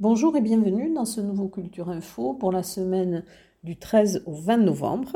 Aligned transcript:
Bonjour 0.00 0.34
et 0.34 0.40
bienvenue 0.40 0.92
dans 0.94 1.04
ce 1.04 1.20
nouveau 1.20 1.48
Culture 1.48 1.90
Info 1.90 2.32
pour 2.32 2.52
la 2.52 2.62
semaine 2.62 3.22
du 3.64 3.76
13 3.76 4.22
au 4.26 4.32
20 4.32 4.56
novembre. 4.56 5.12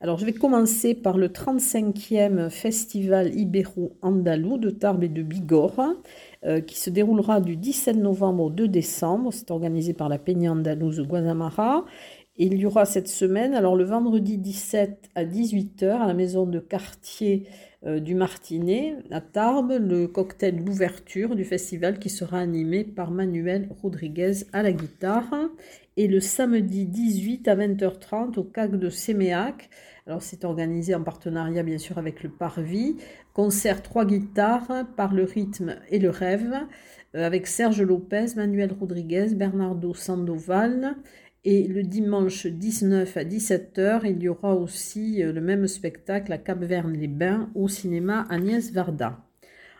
Alors 0.00 0.16
je 0.16 0.24
vais 0.26 0.32
commencer 0.32 0.94
par 0.94 1.18
le 1.18 1.28
35e 1.28 2.50
Festival 2.50 3.34
Ibéro-Andalou 3.34 4.58
de 4.58 4.70
Tarbes 4.70 5.02
et 5.02 5.08
de 5.08 5.22
Bigorre 5.22 5.94
euh, 6.44 6.60
qui 6.60 6.78
se 6.78 6.88
déroulera 6.88 7.40
du 7.40 7.56
17 7.56 7.96
novembre 7.96 8.44
au 8.44 8.50
2 8.50 8.68
décembre. 8.68 9.32
C'est 9.32 9.50
organisé 9.50 9.94
par 9.94 10.08
la 10.08 10.18
Peña 10.18 10.52
Andalouse 10.52 11.00
Guadamara. 11.00 11.84
Et 12.40 12.46
il 12.46 12.56
y 12.56 12.66
aura 12.66 12.84
cette 12.84 13.08
semaine, 13.08 13.52
alors 13.52 13.74
le 13.74 13.82
vendredi 13.82 14.38
17 14.38 15.10
à 15.16 15.24
18h 15.24 15.88
à 15.88 16.06
la 16.06 16.14
maison 16.14 16.46
de 16.46 16.60
quartier 16.60 17.48
euh, 17.84 17.98
du 17.98 18.14
Martinet 18.14 18.94
à 19.10 19.20
Tarbes, 19.20 19.72
le 19.80 20.06
cocktail 20.06 20.62
d'ouverture 20.62 21.34
du 21.34 21.44
festival 21.44 21.98
qui 21.98 22.10
sera 22.10 22.38
animé 22.38 22.84
par 22.84 23.10
Manuel 23.10 23.68
Rodriguez 23.82 24.44
à 24.52 24.62
la 24.62 24.70
guitare. 24.70 25.34
Et 25.96 26.06
le 26.06 26.20
samedi 26.20 26.86
18 26.86 27.48
à 27.48 27.56
20h30 27.56 28.38
au 28.38 28.44
CAC 28.44 28.78
de 28.78 28.88
Séméac. 28.88 29.68
Alors 30.06 30.22
c'est 30.22 30.44
organisé 30.44 30.94
en 30.94 31.02
partenariat 31.02 31.64
bien 31.64 31.78
sûr 31.78 31.98
avec 31.98 32.22
le 32.22 32.28
Parvis. 32.28 32.98
Concert 33.32 33.82
trois 33.82 34.04
guitares 34.04 34.86
par 34.96 35.12
le 35.12 35.24
rythme 35.24 35.74
et 35.90 35.98
le 35.98 36.10
rêve 36.10 36.54
euh, 37.16 37.26
avec 37.26 37.48
Serge 37.48 37.82
Lopez, 37.82 38.26
Manuel 38.36 38.72
Rodriguez, 38.78 39.34
Bernardo 39.34 39.92
Sandoval 39.92 40.94
et 41.44 41.68
le 41.68 41.82
dimanche 41.82 42.46
19 42.46 43.16
à 43.16 43.24
17h, 43.24 44.00
il 44.04 44.22
y 44.22 44.28
aura 44.28 44.54
aussi 44.54 45.22
euh, 45.22 45.32
le 45.32 45.40
même 45.40 45.66
spectacle 45.66 46.32
à 46.32 46.38
Cap-Verne-les-Bains 46.38 47.50
au 47.54 47.68
cinéma 47.68 48.26
Agnès 48.28 48.72
Varda. 48.72 49.18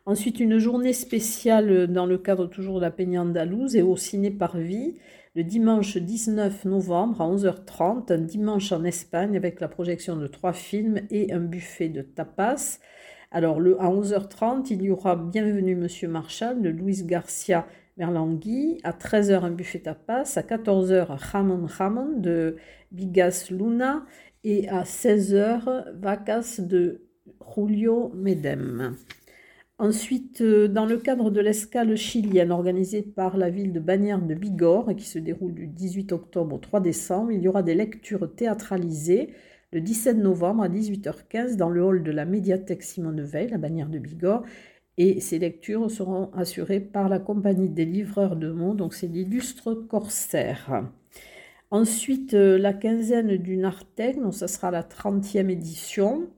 Ensuite, 0.07 0.41
une 0.41 0.59
journée 0.59 0.93
spéciale 0.93 1.87
dans 1.89 2.07
le 2.07 2.17
cadre 2.17 2.47
toujours 2.47 2.77
de 2.77 2.83
la 2.83 2.91
Peña 2.91 3.23
Andalouse 3.23 3.77
et 3.77 3.83
au 3.83 3.97
Ciné 3.97 4.31
Parvis, 4.31 4.95
le 5.35 5.45
dimanche 5.45 5.99
19 5.99 6.65
novembre 6.65 7.21
à 7.21 7.29
11h30, 7.29 8.13
un 8.13 8.19
dimanche 8.19 8.73
en 8.73 8.85
Espagne 8.85 9.37
avec 9.37 9.61
la 9.61 9.69
projection 9.69 10.17
de 10.17 10.27
trois 10.27 10.55
films 10.55 11.03
et 11.11 11.33
un 11.33 11.41
buffet 11.41 11.91
de 11.91 12.03
tapas. 12.03 12.79
Alors, 13.31 13.61
le, 13.61 13.79
à 13.83 13.91
11h30, 13.91 14.69
il 14.71 14.83
y 14.83 14.91
aura 14.91 15.17
Bienvenue 15.17 15.77
Monsieur 15.77 16.09
Marshall 16.09 16.63
de 16.63 16.71
Luis 16.71 17.05
Garcia 17.05 17.67
Merlangui, 17.99 18.79
à 18.85 18.93
13h 18.93 19.43
un 19.43 19.51
buffet 19.51 19.81
tapas, 19.81 20.23
à 20.37 20.43
14h 20.43 21.07
Ramon 21.09 21.67
Ramon 21.67 22.17
de 22.17 22.57
Bigas 22.93 23.49
Luna 23.51 24.07
et 24.45 24.69
à 24.69 24.85
16h 24.85 25.99
Vacas 25.99 26.61
de 26.61 27.03
Julio 27.55 28.13
Medem. 28.15 28.97
Ensuite, 29.81 30.41
euh, 30.41 30.69
dans 30.69 30.87
le 30.87 30.97
cadre 30.99 31.31
de 31.31 31.41
l'escale 31.41 31.97
chilienne 31.97 32.53
organisée 32.53 33.03
par 33.03 33.37
la 33.37 33.51
ville 33.51 33.73
de 33.73 33.81
Bagnères 33.81 34.23
de 34.23 34.35
Bigorre, 34.35 34.95
qui 34.97 35.05
se 35.05 35.19
déroule 35.19 35.55
du 35.55 35.67
18 35.67 36.13
octobre 36.13 36.57
au 36.57 36.59
3 36.59 36.81
décembre, 36.81 37.33
il 37.33 37.43
y 37.43 37.49
aura 37.49 37.63
des 37.63 37.75
lectures 37.75 38.33
théâtralisées 38.35 39.35
le 39.73 39.81
17 39.81 40.17
novembre 40.17 40.63
à 40.63 40.69
18h15 40.69 41.57
dans 41.57 41.69
le 41.69 41.85
hall 41.85 42.03
de 42.03 42.11
la 42.11 42.25
médiathèque 42.25 42.83
Simone 42.83 43.23
Veil, 43.23 43.53
à 43.53 43.59
Bagnères 43.59 43.89
de 43.89 43.99
Bigorre, 43.99 44.43
et 44.99 45.21
ces 45.21 45.39
lectures 45.39 45.91
seront 45.91 46.31
assurées 46.35 46.81
par 46.81 47.09
la 47.09 47.21
compagnie 47.21 47.69
des 47.69 47.85
livreurs 47.85 48.37
de 48.37 48.51
mots, 48.51 48.75
donc 48.75 48.95
c'est 48.95 49.07
l'illustre 49.07 49.73
corsaire. 49.73 50.85
Ensuite, 51.71 52.35
euh, 52.35 52.59
la 52.59 52.73
quinzaine 52.73 53.37
du 53.37 53.57
Nartec, 53.57 54.21
donc 54.21 54.35
ça 54.35 54.49
sera 54.49 54.73
la 54.73 54.83
30e 54.83 55.51
édition, 55.51 56.29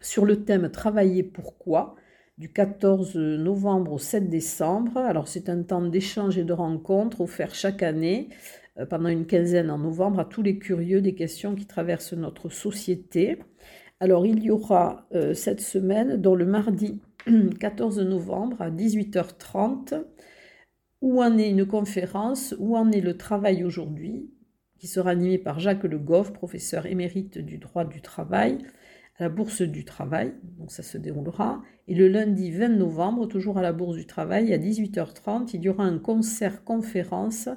sur 0.00 0.24
le 0.24 0.44
thème 0.44 0.70
Travailler 0.70 1.24
pourquoi, 1.24 1.96
du 2.38 2.52
14 2.52 3.16
novembre 3.16 3.94
au 3.94 3.98
7 3.98 4.28
décembre. 4.28 4.96
Alors 4.98 5.26
c'est 5.26 5.48
un 5.48 5.62
temps 5.62 5.82
d'échange 5.82 6.38
et 6.38 6.44
de 6.44 6.52
rencontres 6.52 7.20
offert 7.20 7.52
chaque 7.52 7.82
année 7.82 8.28
euh, 8.78 8.86
pendant 8.86 9.08
une 9.08 9.26
quinzaine 9.26 9.72
en 9.72 9.78
novembre 9.78 10.20
à 10.20 10.24
tous 10.24 10.42
les 10.42 10.58
curieux 10.58 11.00
des 11.00 11.16
questions 11.16 11.56
qui 11.56 11.66
traversent 11.66 12.12
notre 12.12 12.48
société. 12.48 13.38
Alors 13.98 14.24
il 14.24 14.40
y 14.44 14.52
aura 14.52 15.08
euh, 15.14 15.34
cette 15.34 15.60
semaine, 15.60 16.16
dont 16.16 16.36
le 16.36 16.46
mardi 16.46 17.00
14 17.60 18.00
novembre 18.00 18.60
à 18.60 18.70
18h30, 18.70 20.02
où 21.00 21.22
en 21.22 21.38
est 21.38 21.50
une 21.50 21.66
conférence, 21.66 22.54
où 22.58 22.76
en 22.76 22.90
est 22.90 23.00
le 23.00 23.16
travail 23.16 23.64
aujourd'hui, 23.64 24.30
qui 24.78 24.86
sera 24.86 25.10
animé 25.10 25.38
par 25.38 25.58
Jacques 25.60 25.84
Le 25.84 25.98
Goff, 25.98 26.32
professeur 26.32 26.86
émérite 26.86 27.38
du 27.38 27.58
droit 27.58 27.84
du 27.84 28.00
travail, 28.00 28.58
la 29.18 29.28
Bourse 29.28 29.62
du 29.62 29.84
Travail, 29.84 30.34
donc 30.58 30.70
ça 30.70 30.82
se 30.82 30.98
déroulera. 30.98 31.62
Et 31.88 31.94
le 31.94 32.08
lundi 32.08 32.50
20 32.50 32.68
novembre, 32.68 33.26
toujours 33.26 33.58
à 33.58 33.62
la 33.62 33.72
Bourse 33.72 33.96
du 33.96 34.06
Travail, 34.06 34.52
à 34.52 34.58
18h30, 34.58 35.50
il 35.54 35.62
y 35.62 35.68
aura 35.68 35.84
un 35.84 35.98
concert-conférence 35.98 37.48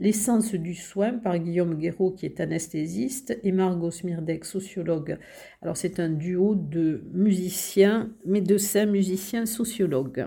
L'essence 0.00 0.54
du 0.54 0.74
soin 0.74 1.18
par 1.18 1.38
Guillaume 1.38 1.74
Guéraud 1.74 2.12
qui 2.12 2.24
est 2.24 2.40
anesthésiste 2.40 3.38
et 3.42 3.52
Margot 3.52 3.90
Smirdek, 3.90 4.46
sociologue. 4.46 5.18
Alors 5.60 5.76
c'est 5.76 6.00
un 6.00 6.08
duo 6.08 6.54
de 6.54 7.04
musiciens, 7.12 8.10
médecins, 8.24 8.86
musiciens, 8.86 9.44
sociologues. 9.44 10.26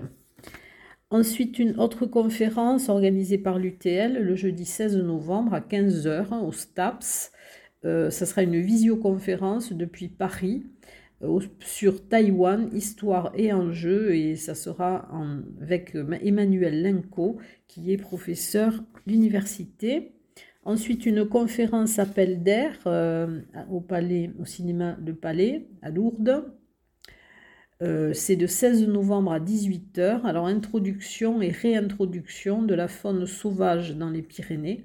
Ensuite, 1.10 1.58
une 1.58 1.78
autre 1.80 2.06
conférence 2.06 2.88
organisée 2.88 3.38
par 3.38 3.58
l'UTL 3.58 4.22
le 4.22 4.36
jeudi 4.36 4.64
16 4.64 4.96
novembre 4.98 5.54
à 5.54 5.60
15h 5.60 6.40
au 6.44 6.52
STAPS. 6.52 7.32
Euh, 7.84 8.10
ça 8.10 8.26
sera 8.26 8.44
une 8.44 8.60
visioconférence 8.60 9.72
depuis 9.72 10.06
Paris 10.08 10.64
sur 11.60 12.08
Taïwan, 12.08 12.68
histoire 12.72 13.32
et 13.36 13.52
enjeux, 13.52 14.14
et 14.14 14.36
ça 14.36 14.54
sera 14.54 15.08
avec 15.60 15.96
Emmanuel 16.22 16.82
Lenko, 16.82 17.38
qui 17.66 17.92
est 17.92 17.96
professeur 17.96 18.82
d'université. 19.06 20.12
Ensuite, 20.64 21.04
une 21.04 21.26
conférence 21.26 21.98
appel 21.98 22.42
d'air 22.42 22.78
euh, 22.86 23.40
au 23.70 23.80
palais, 23.80 24.30
au 24.38 24.46
cinéma 24.46 24.96
Le 25.04 25.14
Palais, 25.14 25.66
à 25.82 25.90
Lourdes. 25.90 26.44
Euh, 27.82 28.14
c'est 28.14 28.36
de 28.36 28.46
16 28.46 28.88
novembre 28.88 29.32
à 29.32 29.40
18h. 29.40 30.22
Alors, 30.24 30.46
introduction 30.46 31.42
et 31.42 31.50
réintroduction 31.50 32.62
de 32.62 32.74
la 32.74 32.88
faune 32.88 33.26
sauvage 33.26 33.96
dans 33.96 34.08
les 34.08 34.22
Pyrénées 34.22 34.84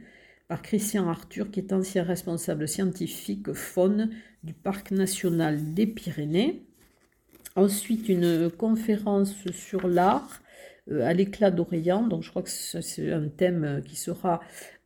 par 0.49 0.61
Christian 0.61 1.07
Arthur, 1.07 1.49
qui 1.49 1.61
est 1.61 1.72
ancien 1.72 2.03
responsable 2.03 2.67
scientifique 2.67 3.53
faune 3.53 4.09
du 4.44 4.53
Parc 4.53 4.91
national 4.91 5.73
des 5.73 5.88
Pyrénées. 5.88 6.63
Ensuite, 7.55 8.09
une 8.09 8.50
conférence 8.50 9.35
sur 9.51 9.88
l'art 9.88 10.41
euh, 10.91 11.05
à 11.05 11.13
l'éclat 11.13 11.51
d'Orient. 11.51 12.07
Donc, 12.07 12.23
je 12.23 12.29
crois 12.29 12.44
que 12.44 12.49
c'est 12.49 13.11
un 13.11 13.28
thème 13.28 13.81
qui 13.85 13.95
sera 13.95 14.39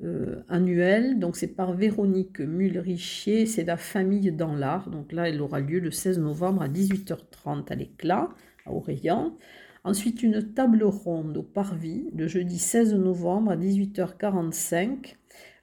euh, 0.03 0.42
annuel. 0.50 1.19
Donc, 1.19 1.36
c'est 1.36 1.56
par 1.56 1.74
Véronique 1.74 2.40
Mulrichier. 2.40 3.46
C'est 3.46 3.63
la 3.63 3.78
famille 3.78 4.31
dans 4.31 4.56
l'art. 4.56 4.90
Donc, 4.90 5.12
là, 5.12 5.30
elle 5.30 5.42
aura 5.42 5.59
lieu 5.59 5.80
le 5.80 5.92
16 5.92 6.19
novembre 6.19 6.62
à 6.62 6.68
18h30 6.68 7.72
à 7.72 7.75
l'éclat, 7.75 8.30
à 8.66 8.72
Orient. 8.72 9.38
Ensuite, 9.86 10.24
une 10.24 10.53
table 10.53 10.84
ronde 10.84 11.38
au 11.38 11.44
Parvis 11.44 12.09
le 12.16 12.28
jeudi 12.28 12.58
16 12.58 12.96
novembre 12.96 13.52
à 13.52 13.58
18h45 13.58 15.16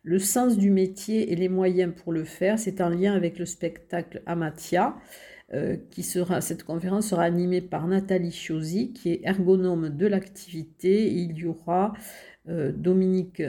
le 0.02 0.18
sens 0.18 0.56
du 0.56 0.70
métier 0.70 1.32
et 1.32 1.36
les 1.36 1.48
moyens 1.48 1.94
pour 1.94 2.12
le 2.12 2.24
faire, 2.24 2.58
c'est 2.58 2.80
en 2.80 2.88
lien 2.88 3.14
avec 3.14 3.38
le 3.38 3.46
spectacle 3.46 4.22
Amatia. 4.26 4.96
Euh, 5.52 5.76
qui 5.90 6.04
sera, 6.04 6.40
cette 6.40 6.62
conférence 6.62 7.08
sera 7.08 7.24
animée 7.24 7.60
par 7.60 7.88
Nathalie 7.88 8.30
Chiosi, 8.30 8.92
qui 8.92 9.10
est 9.10 9.20
ergonome 9.24 9.88
de 9.88 10.06
l'activité. 10.06 11.12
Il 11.12 11.36
y 11.36 11.44
aura 11.44 11.92
euh, 12.48 12.70
Dominique 12.70 13.42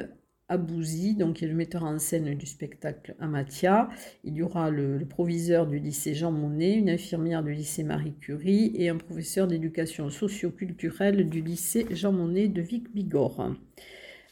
Abouzi, 0.49 1.13
donc 1.13 1.35
qui 1.35 1.45
est 1.45 1.47
le 1.47 1.53
metteur 1.53 1.83
en 1.83 1.99
scène 1.99 2.33
du 2.33 2.47
spectacle 2.47 3.15
Amatia. 3.19 3.87
Il 4.23 4.33
y 4.33 4.41
aura 4.41 4.71
le, 4.71 4.97
le, 4.97 5.05
proviseur 5.05 5.67
du 5.67 5.77
lycée 5.77 6.15
Jean 6.15 6.31
Monnet, 6.31 6.73
une 6.73 6.89
infirmière 6.89 7.43
du 7.43 7.53
lycée 7.53 7.83
Marie 7.83 8.15
Curie 8.19 8.71
et 8.73 8.89
un 8.89 8.97
professeur 8.97 9.45
d'éducation 9.45 10.09
socio-culturelle 10.09 11.29
du 11.29 11.41
lycée 11.41 11.85
Jean 11.91 12.13
Monnet 12.13 12.47
de 12.47 12.61
Vic-Bigorre. 12.61 13.55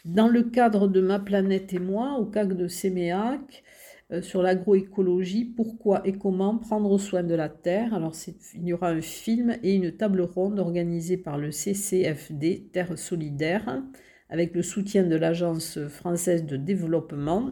Dans 0.06 0.28
le 0.28 0.44
cadre 0.44 0.88
de 0.88 1.02
Ma 1.02 1.20
planète 1.20 1.74
et 1.74 1.80
moi, 1.80 2.18
au 2.20 2.26
CAC 2.26 2.56
de 2.56 2.68
Séméac, 2.68 3.64
euh, 4.12 4.22
sur 4.22 4.42
l'agroécologie, 4.42 5.46
pourquoi 5.46 6.02
et 6.08 6.14
comment 6.14 6.58
prendre 6.58 6.98
soin 6.98 7.22
de 7.22 7.36
la 7.36 7.48
terre. 7.50 7.94
Alors 7.94 8.16
il 8.56 8.68
y 8.68 8.74
aura 8.74 8.90
un 8.90 9.02
film 9.02 9.58
et 9.62 9.76
une 9.76 9.92
table 9.92 10.22
ronde 10.22 10.60
organisée 10.60 11.18
par 11.18 11.38
le 11.38 11.52
CCFD 11.52 12.70
Terre 12.74 12.98
solidaire 12.98 13.84
avec 14.30 14.56
le 14.56 14.64
soutien 14.64 15.04
de 15.04 15.16
l'Agence 15.16 15.80
française 15.88 16.46
de 16.46 16.58
développement 16.58 17.52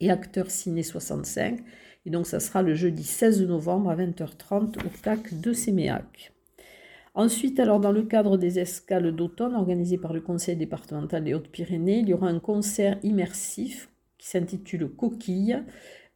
et 0.00 0.10
Acteurs 0.10 0.50
Ciné 0.50 0.82
65. 0.84 1.58
Et 2.04 2.10
donc 2.10 2.26
ça 2.26 2.38
sera 2.38 2.62
le 2.62 2.74
jeudi 2.74 3.02
16 3.02 3.42
novembre 3.42 3.90
à 3.90 3.96
20h30 3.96 4.78
au 4.84 4.90
CAC 5.02 5.40
de 5.40 5.52
Séméac. 5.52 6.35
Ensuite, 7.16 7.58
alors 7.60 7.80
dans 7.80 7.92
le 7.92 8.02
cadre 8.02 8.36
des 8.36 8.58
escales 8.58 9.10
d'automne 9.10 9.54
organisées 9.54 9.96
par 9.96 10.12
le 10.12 10.20
Conseil 10.20 10.54
départemental 10.54 11.24
des 11.24 11.32
Hautes-Pyrénées, 11.32 12.00
il 12.00 12.10
y 12.10 12.12
aura 12.12 12.28
un 12.28 12.38
concert 12.38 12.98
immersif 13.02 13.88
qui 14.18 14.28
s'intitule 14.28 14.90
Coquille, 14.90 15.64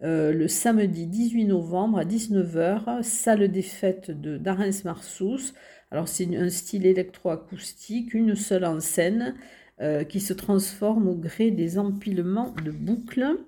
le 0.02 0.46
samedi 0.46 1.06
18 1.06 1.46
novembre 1.46 1.98
à 1.98 2.04
19h, 2.04 3.02
salle 3.02 3.48
des 3.50 3.62
fêtes 3.62 4.10
de 4.10 4.36
d'Arens 4.36 4.84
Marsous. 4.84 5.54
Alors 5.90 6.06
c'est 6.06 6.36
un 6.36 6.50
style 6.50 6.84
électroacoustique, 6.84 8.12
une 8.12 8.34
seule 8.34 8.66
en 8.66 8.80
scène, 8.80 9.36
qui 10.10 10.20
se 10.20 10.34
transforme 10.34 11.08
au 11.08 11.14
gré 11.14 11.50
des 11.50 11.78
empilements 11.78 12.54
de 12.62 12.72
boucles. 12.72 13.38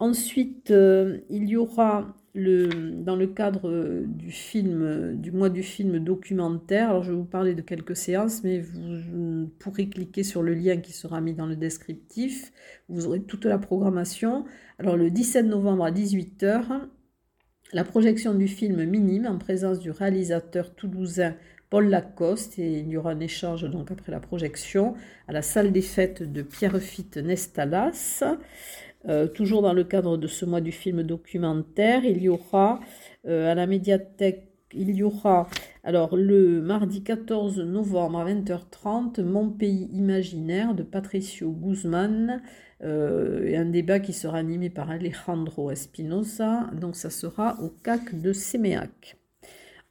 Ensuite, 0.00 0.68
il 0.68 1.48
y 1.48 1.56
aura 1.56 2.14
dans 2.34 3.16
le 3.16 3.26
cadre 3.26 4.04
du 4.06 4.30
film, 4.30 5.14
du 5.14 5.32
mois 5.32 5.48
du 5.48 5.62
film 5.62 5.98
documentaire, 5.98 7.02
je 7.02 7.10
vais 7.10 7.16
vous 7.16 7.24
parler 7.24 7.54
de 7.54 7.62
quelques 7.62 7.96
séances, 7.96 8.44
mais 8.44 8.60
vous 8.60 9.50
pourrez 9.58 9.88
cliquer 9.88 10.22
sur 10.22 10.42
le 10.42 10.54
lien 10.54 10.76
qui 10.76 10.92
sera 10.92 11.20
mis 11.20 11.34
dans 11.34 11.46
le 11.46 11.56
descriptif. 11.56 12.52
Vous 12.88 13.06
aurez 13.06 13.22
toute 13.22 13.44
la 13.44 13.58
programmation. 13.58 14.44
Alors 14.78 14.96
le 14.96 15.10
17 15.10 15.46
novembre 15.46 15.84
à 15.84 15.90
18h, 15.90 16.88
la 17.72 17.84
projection 17.84 18.34
du 18.34 18.48
film 18.48 18.84
Minime 18.84 19.26
en 19.26 19.38
présence 19.38 19.78
du 19.78 19.90
réalisateur 19.90 20.74
toulousain 20.74 21.34
Paul 21.70 21.88
Lacoste 21.88 22.58
et 22.58 22.78
il 22.78 22.88
y 22.88 22.96
aura 22.96 23.10
un 23.10 23.20
échange 23.20 23.68
donc 23.68 23.90
après 23.90 24.10
la 24.10 24.20
projection 24.20 24.94
à 25.26 25.32
la 25.32 25.42
salle 25.42 25.70
des 25.70 25.82
fêtes 25.82 26.22
de 26.22 26.40
Pierrefitte 26.40 27.18
Nestalas. 27.18 28.24
Euh, 29.06 29.28
toujours 29.28 29.62
dans 29.62 29.72
le 29.72 29.84
cadre 29.84 30.16
de 30.16 30.26
ce 30.26 30.44
mois 30.44 30.60
du 30.60 30.72
film 30.72 31.02
documentaire, 31.02 32.04
il 32.04 32.20
y 32.22 32.28
aura 32.28 32.80
euh, 33.26 33.50
à 33.50 33.54
la 33.54 33.66
médiathèque, 33.66 34.48
il 34.74 34.90
y 34.90 35.02
aura 35.02 35.48
alors 35.84 36.16
le 36.16 36.60
mardi 36.60 37.02
14 37.02 37.60
novembre 37.60 38.18
à 38.18 38.24
20h30 38.26 39.22
Mon 39.22 39.50
pays 39.50 39.88
imaginaire 39.92 40.74
de 40.74 40.82
Patricio 40.82 41.50
Guzman 41.52 42.42
euh, 42.82 43.56
un 43.56 43.64
débat 43.64 43.98
qui 43.98 44.12
sera 44.12 44.38
animé 44.38 44.68
par 44.68 44.90
Alejandro 44.90 45.70
Espinosa. 45.70 46.68
Donc 46.74 46.96
ça 46.96 47.10
sera 47.10 47.58
au 47.62 47.70
CAC 47.70 48.20
de 48.20 48.32
Séméac. 48.32 49.16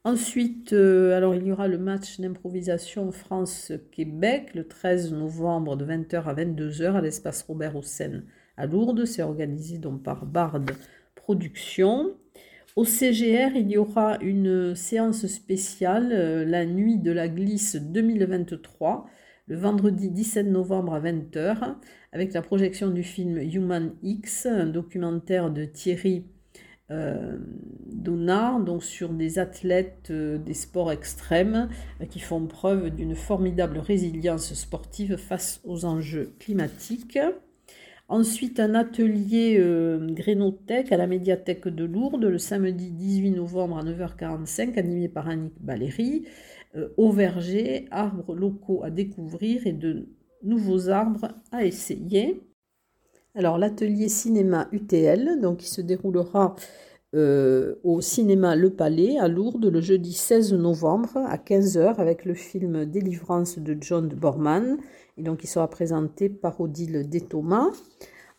Ensuite, 0.04 0.72
alors 0.72 1.34
il 1.34 1.46
y 1.46 1.52
aura 1.52 1.66
le 1.66 1.76
match 1.76 2.20
d'improvisation 2.20 3.10
France-Québec 3.10 4.54
le 4.54 4.66
13 4.66 5.12
novembre 5.12 5.76
de 5.76 5.84
20h 5.84 6.22
à 6.24 6.34
22h 6.34 6.92
à 6.92 7.00
l'espace 7.00 7.42
Robert 7.42 7.76
Hossein 7.76 8.22
à 8.58 8.66
Lourdes. 8.66 9.06
C'est 9.06 9.22
organisé 9.22 9.78
donc 9.78 10.02
par 10.02 10.26
Bard 10.26 10.60
Productions. 11.14 12.12
Au 12.76 12.84
CGR, 12.84 13.56
il 13.56 13.70
y 13.70 13.76
aura 13.76 14.18
une 14.20 14.76
séance 14.76 15.26
spéciale, 15.26 16.10
euh, 16.12 16.44
la 16.44 16.64
nuit 16.64 16.96
de 16.96 17.10
la 17.10 17.28
glisse 17.28 17.74
2023, 17.74 19.06
le 19.48 19.56
vendredi 19.56 20.10
17 20.10 20.46
novembre 20.46 20.94
à 20.94 21.00
20h, 21.00 21.74
avec 22.12 22.32
la 22.32 22.40
projection 22.40 22.90
du 22.90 23.02
film 23.02 23.38
Human 23.38 23.94
X, 24.04 24.46
un 24.46 24.66
documentaire 24.66 25.50
de 25.50 25.64
Thierry 25.64 26.26
euh, 26.92 27.36
Donard, 27.92 28.60
donc 28.60 28.84
sur 28.84 29.08
des 29.08 29.40
athlètes 29.40 30.10
euh, 30.12 30.38
des 30.38 30.54
sports 30.54 30.92
extrêmes 30.92 31.68
qui 32.10 32.20
font 32.20 32.46
preuve 32.46 32.90
d'une 32.90 33.16
formidable 33.16 33.78
résilience 33.78 34.54
sportive 34.54 35.16
face 35.16 35.60
aux 35.64 35.84
enjeux 35.84 36.32
climatiques. 36.38 37.18
Ensuite, 38.10 38.58
un 38.58 38.74
atelier 38.74 39.58
euh, 39.60 39.98
Grénothèque 40.14 40.92
à 40.92 40.96
la 40.96 41.06
médiathèque 41.06 41.68
de 41.68 41.84
Lourdes 41.84 42.24
le 42.24 42.38
samedi 42.38 42.90
18 42.90 43.32
novembre 43.32 43.76
à 43.76 43.84
9h45, 43.84 44.78
animé 44.78 45.08
par 45.10 45.28
Annick 45.28 45.52
Baléry. 45.60 46.24
Euh, 46.74 46.88
au 46.96 47.12
verger, 47.12 47.86
arbres 47.90 48.34
locaux 48.34 48.82
à 48.82 48.88
découvrir 48.88 49.66
et 49.66 49.72
de 49.72 50.08
nouveaux 50.42 50.88
arbres 50.88 51.28
à 51.52 51.66
essayer. 51.66 52.40
Alors, 53.34 53.58
l'atelier 53.58 54.08
cinéma 54.08 54.68
UTL, 54.72 55.38
donc, 55.42 55.58
qui 55.58 55.68
se 55.68 55.82
déroulera 55.82 56.56
euh, 57.14 57.74
au 57.84 58.00
cinéma 58.00 58.56
Le 58.56 58.70
Palais 58.70 59.18
à 59.18 59.28
Lourdes 59.28 59.66
le 59.66 59.80
jeudi 59.82 60.14
16 60.14 60.54
novembre 60.54 61.16
à 61.16 61.36
15h 61.36 61.96
avec 61.96 62.24
le 62.24 62.34
film 62.34 62.86
Délivrance 62.86 63.58
de 63.58 63.76
John 63.80 64.08
Borman 64.08 64.78
et 65.18 65.22
donc, 65.22 65.42
il 65.42 65.48
sera 65.48 65.68
présenté 65.68 66.28
par 66.28 66.60
Odile 66.60 67.08
Déthomas. 67.08 67.72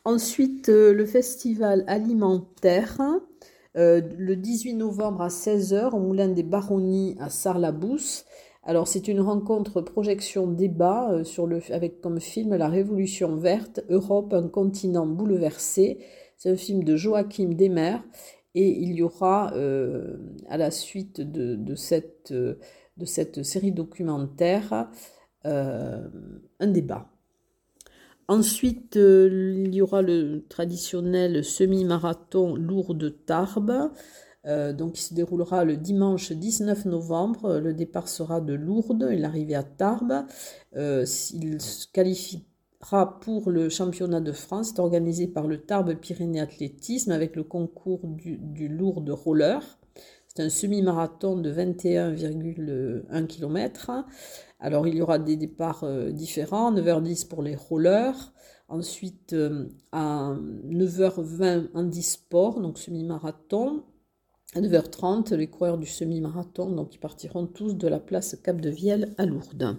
Ensuite, 0.05 0.69
euh, 0.69 0.93
le 0.93 1.05
festival 1.05 1.83
alimentaire, 1.87 2.97
euh, 3.75 4.01
le 4.17 4.35
18 4.37 4.75
novembre 4.75 5.21
à 5.21 5.27
16h 5.27 5.93
au 5.93 5.99
Moulin 5.99 6.29
des 6.29 6.43
Baronnies 6.43 7.17
à 7.19 7.29
Sarlabous. 7.29 8.23
Alors, 8.63 8.87
c'est 8.87 9.09
une 9.09 9.19
rencontre 9.19 9.81
projection 9.81 10.47
débat 10.47 11.11
euh, 11.11 11.23
sur 11.25 11.47
le, 11.47 11.59
avec 11.73 11.99
comme 11.99 12.21
film 12.21 12.55
La 12.55 12.69
Révolution 12.69 13.35
verte, 13.35 13.81
Europe, 13.89 14.33
un 14.33 14.47
continent 14.47 15.05
bouleversé. 15.05 15.99
C'est 16.37 16.49
un 16.49 16.55
film 16.55 16.85
de 16.85 16.95
Joachim 16.95 17.49
Demer 17.55 17.97
et 18.55 18.69
il 18.69 18.93
y 18.93 19.03
aura 19.03 19.53
à 20.47 20.57
la 20.57 20.71
suite 20.71 21.21
de, 21.21 21.75
cette, 21.75 22.31
de 22.33 23.05
cette 23.05 23.43
série 23.43 23.73
documentaire 23.73 24.89
un 25.45 26.67
débat. 26.67 27.09
Ensuite, 28.29 28.95
euh, 28.95 29.55
il 29.65 29.73
y 29.73 29.81
aura 29.81 30.03
le 30.03 30.45
traditionnel 30.47 31.43
semi-marathon 31.43 32.55
Lourdes-Tarbes, 32.55 33.89
euh, 34.45 34.71
donc 34.71 34.99
il 34.99 35.01
se 35.01 35.15
déroulera 35.15 35.65
le 35.65 35.77
dimanche 35.77 36.31
19 36.31 36.85
novembre. 36.85 37.57
Le 37.57 37.73
départ 37.73 38.07
sera 38.07 38.39
de 38.39 38.53
Lourdes 38.53 39.09
et 39.09 39.17
l'arrivée 39.17 39.55
à 39.55 39.63
Tarbes. 39.63 40.25
il 40.75 41.59
se 41.59 41.87
qualifiera 41.91 43.19
pour 43.19 43.49
le 43.49 43.67
championnat 43.67 44.21
de 44.21 44.31
France, 44.31 44.77
organisé 44.77 45.27
par 45.27 45.47
le 45.47 45.57
Tarbes 45.57 45.95
Pyrénées 45.95 46.39
Athlétisme 46.39 47.09
avec 47.09 47.35
le 47.35 47.43
concours 47.43 48.05
du, 48.05 48.37
du 48.37 48.67
Lourdes 48.67 49.09
Roller. 49.09 49.78
Un 50.39 50.47
semi-marathon 50.47 51.35
de 51.35 51.51
21,1 51.51 53.27
km. 53.27 53.91
Alors 54.61 54.87
il 54.87 54.95
y 54.95 55.01
aura 55.01 55.19
des 55.19 55.35
départs 55.35 55.83
euh, 55.83 56.11
différents, 56.11 56.73
9h10 56.73 57.27
pour 57.27 57.43
les 57.43 57.57
rollers, 57.57 58.31
ensuite 58.69 59.33
euh, 59.33 59.67
à 59.91 60.33
9h20 60.65 61.67
en 61.73 61.91
sport, 62.01 62.61
donc 62.61 62.77
semi-marathon, 62.77 63.83
à 64.55 64.61
9h30 64.61 65.35
les 65.35 65.47
coureurs 65.47 65.77
du 65.77 65.87
semi-marathon, 65.87 66.71
donc 66.71 66.95
ils 66.95 66.99
partiront 66.99 67.45
tous 67.45 67.73
de 67.75 67.87
la 67.89 67.99
place 67.99 68.37
Cap 68.41 68.61
de 68.61 68.69
Vielle 68.69 69.13
à 69.17 69.25
Lourdes. 69.25 69.75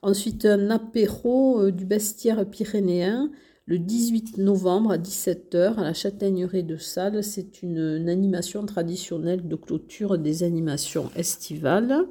Ensuite 0.00 0.44
un 0.46 0.70
apéro 0.70 1.60
euh, 1.60 1.72
du 1.72 1.86
bestiaire 1.86 2.48
pyrénéen 2.48 3.32
le 3.66 3.78
18 3.78 4.38
novembre 4.38 4.92
à 4.92 4.98
17h 4.98 5.76
à 5.76 5.82
la 5.82 5.94
Châtaigneraie 5.94 6.62
de 6.62 6.76
Salles. 6.76 7.22
C'est 7.22 7.62
une, 7.62 8.08
animation 8.08 8.66
traditionnelle 8.66 9.46
de 9.46 9.56
clôture 9.56 10.18
des 10.18 10.42
animations 10.42 11.10
estivales. 11.16 12.06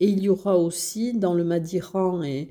Et 0.00 0.08
il 0.08 0.22
y 0.22 0.28
aura 0.28 0.58
aussi 0.58 1.12
dans 1.12 1.34
le 1.34 1.44
Madiran 1.44 2.22
et 2.22 2.48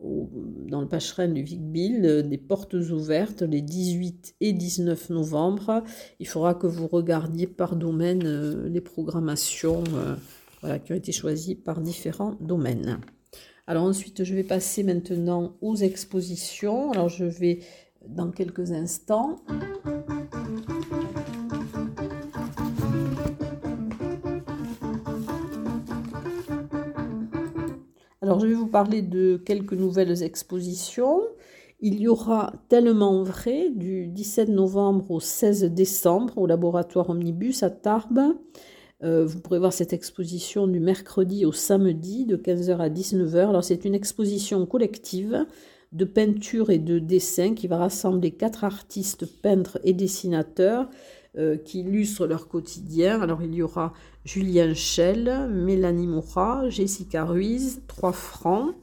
dans 0.00 0.80
le 0.80 0.88
Pacherin 0.88 1.28
du 1.28 1.42
Vicbil 1.42 2.06
euh, 2.06 2.22
des 2.22 2.38
portes 2.38 2.72
ouvertes 2.72 3.42
les 3.42 3.60
18 3.60 4.36
et 4.40 4.52
19 4.52 5.10
novembre. 5.10 5.84
Il 6.20 6.26
faudra 6.26 6.54
que 6.54 6.66
vous 6.66 6.86
regardiez 6.86 7.46
par 7.46 7.76
domaine 7.76 8.22
euh, 8.24 8.68
les 8.68 8.80
programmations 8.80 9.84
euh, 10.64 10.78
qui 10.78 10.92
ont 10.92 10.96
été 10.96 11.12
choisies 11.12 11.54
par 11.54 11.80
différents 11.80 12.34
domaines. 12.40 12.98
Alors 13.66 13.84
ensuite, 13.84 14.24
je 14.24 14.34
vais 14.34 14.42
passer 14.42 14.82
maintenant 14.82 15.56
aux 15.60 15.76
expositions. 15.76 16.90
Alors 16.92 17.08
je 17.08 17.24
vais 17.24 17.60
dans 18.06 18.30
quelques 18.30 18.72
instants. 18.72 19.36
Alors 28.22 28.38
je 28.38 28.46
vais 28.46 28.54
vous 28.54 28.66
parler 28.66 29.02
de 29.02 29.36
quelques 29.44 29.72
nouvelles 29.72 30.22
expositions. 30.22 31.20
Il 31.80 31.98
y 31.98 32.08
aura 32.08 32.52
tellement 32.68 33.22
vrai 33.22 33.70
du 33.70 34.06
17 34.06 34.50
novembre 34.50 35.10
au 35.10 35.20
16 35.20 35.64
décembre 35.64 36.36
au 36.36 36.46
laboratoire 36.46 37.08
Omnibus 37.08 37.62
à 37.62 37.70
Tarbes. 37.70 38.34
Euh, 39.02 39.24
vous 39.24 39.40
pourrez 39.40 39.58
voir 39.58 39.72
cette 39.72 39.92
exposition 39.92 40.66
du 40.66 40.78
mercredi 40.78 41.46
au 41.46 41.52
samedi 41.52 42.26
de 42.26 42.36
15h 42.36 42.78
à 42.78 42.88
19h. 42.88 43.48
Alors 43.48 43.64
c'est 43.64 43.84
une 43.84 43.94
exposition 43.94 44.66
collective 44.66 45.46
de 45.92 46.04
peinture 46.04 46.70
et 46.70 46.78
de 46.78 46.98
dessin 46.98 47.54
qui 47.54 47.66
va 47.66 47.78
rassembler 47.78 48.30
quatre 48.30 48.64
artistes 48.64 49.26
peintres 49.26 49.80
et 49.84 49.92
dessinateurs 49.92 50.88
euh, 51.38 51.56
qui 51.56 51.80
illustrent 51.80 52.26
leur 52.26 52.48
quotidien. 52.48 53.22
Alors 53.22 53.42
il 53.42 53.54
y 53.54 53.62
aura 53.62 53.94
Julien 54.24 54.74
Schell, 54.74 55.48
Mélanie 55.48 56.06
Moura, 56.06 56.68
Jessica 56.68 57.24
Ruiz, 57.24 57.80
Trois 57.88 58.12
Francs. 58.12 58.74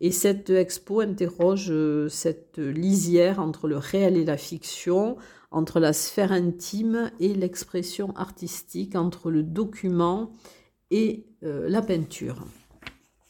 Et 0.00 0.10
cette 0.10 0.50
expo 0.50 1.00
interroge 1.00 1.68
euh, 1.70 2.08
cette 2.08 2.58
lisière 2.58 3.40
entre 3.40 3.68
le 3.68 3.76
réel 3.76 4.16
et 4.16 4.24
la 4.24 4.36
fiction, 4.36 5.16
entre 5.50 5.78
la 5.78 5.92
sphère 5.92 6.32
intime 6.32 7.12
et 7.20 7.32
l'expression 7.32 8.10
artistique, 8.16 8.96
entre 8.96 9.30
le 9.30 9.42
document 9.42 10.32
et 10.90 11.26
euh, 11.44 11.68
la 11.68 11.80
peinture. 11.80 12.44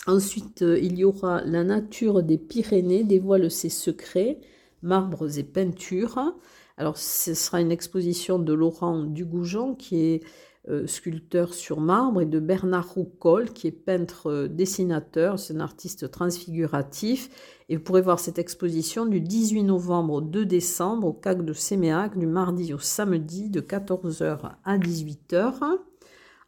Ensuite, 0.06 0.62
euh, 0.62 0.78
il 0.78 0.98
y 0.98 1.04
aura 1.04 1.42
La 1.44 1.64
nature 1.64 2.22
des 2.22 2.38
Pyrénées 2.38 3.04
dévoile 3.04 3.50
ses 3.50 3.68
secrets, 3.68 4.40
marbres 4.82 5.38
et 5.38 5.44
peintures. 5.44 6.34
Alors, 6.76 6.98
ce 6.98 7.34
sera 7.34 7.60
une 7.60 7.72
exposition 7.72 8.38
de 8.38 8.52
Laurent 8.52 9.04
Dugoujon, 9.04 9.74
qui 9.74 9.96
est 9.96 10.24
euh, 10.66 10.86
sculpteur 10.86 11.52
sur 11.52 11.78
marbre, 11.78 12.22
et 12.22 12.26
de 12.26 12.40
Bernard 12.40 12.94
Roucol, 12.94 13.50
qui 13.50 13.66
est 13.66 13.70
peintre 13.70 14.30
euh, 14.30 14.48
dessinateur, 14.48 15.38
c'est 15.38 15.54
un 15.54 15.60
artiste 15.60 16.10
transfiguratif. 16.10 17.28
Et 17.68 17.76
vous 17.76 17.82
pourrez 17.82 18.00
voir 18.00 18.18
cette 18.18 18.38
exposition 18.38 19.04
du 19.04 19.20
18 19.20 19.64
novembre 19.64 20.14
au 20.14 20.20
2 20.22 20.46
décembre 20.46 21.08
au 21.08 21.12
CAC 21.12 21.44
de 21.44 21.52
Séméac, 21.52 22.18
du 22.18 22.26
mardi 22.26 22.72
au 22.72 22.78
samedi, 22.78 23.50
de 23.50 23.60
14h 23.60 24.52
à 24.64 24.78
18h. 24.78 25.80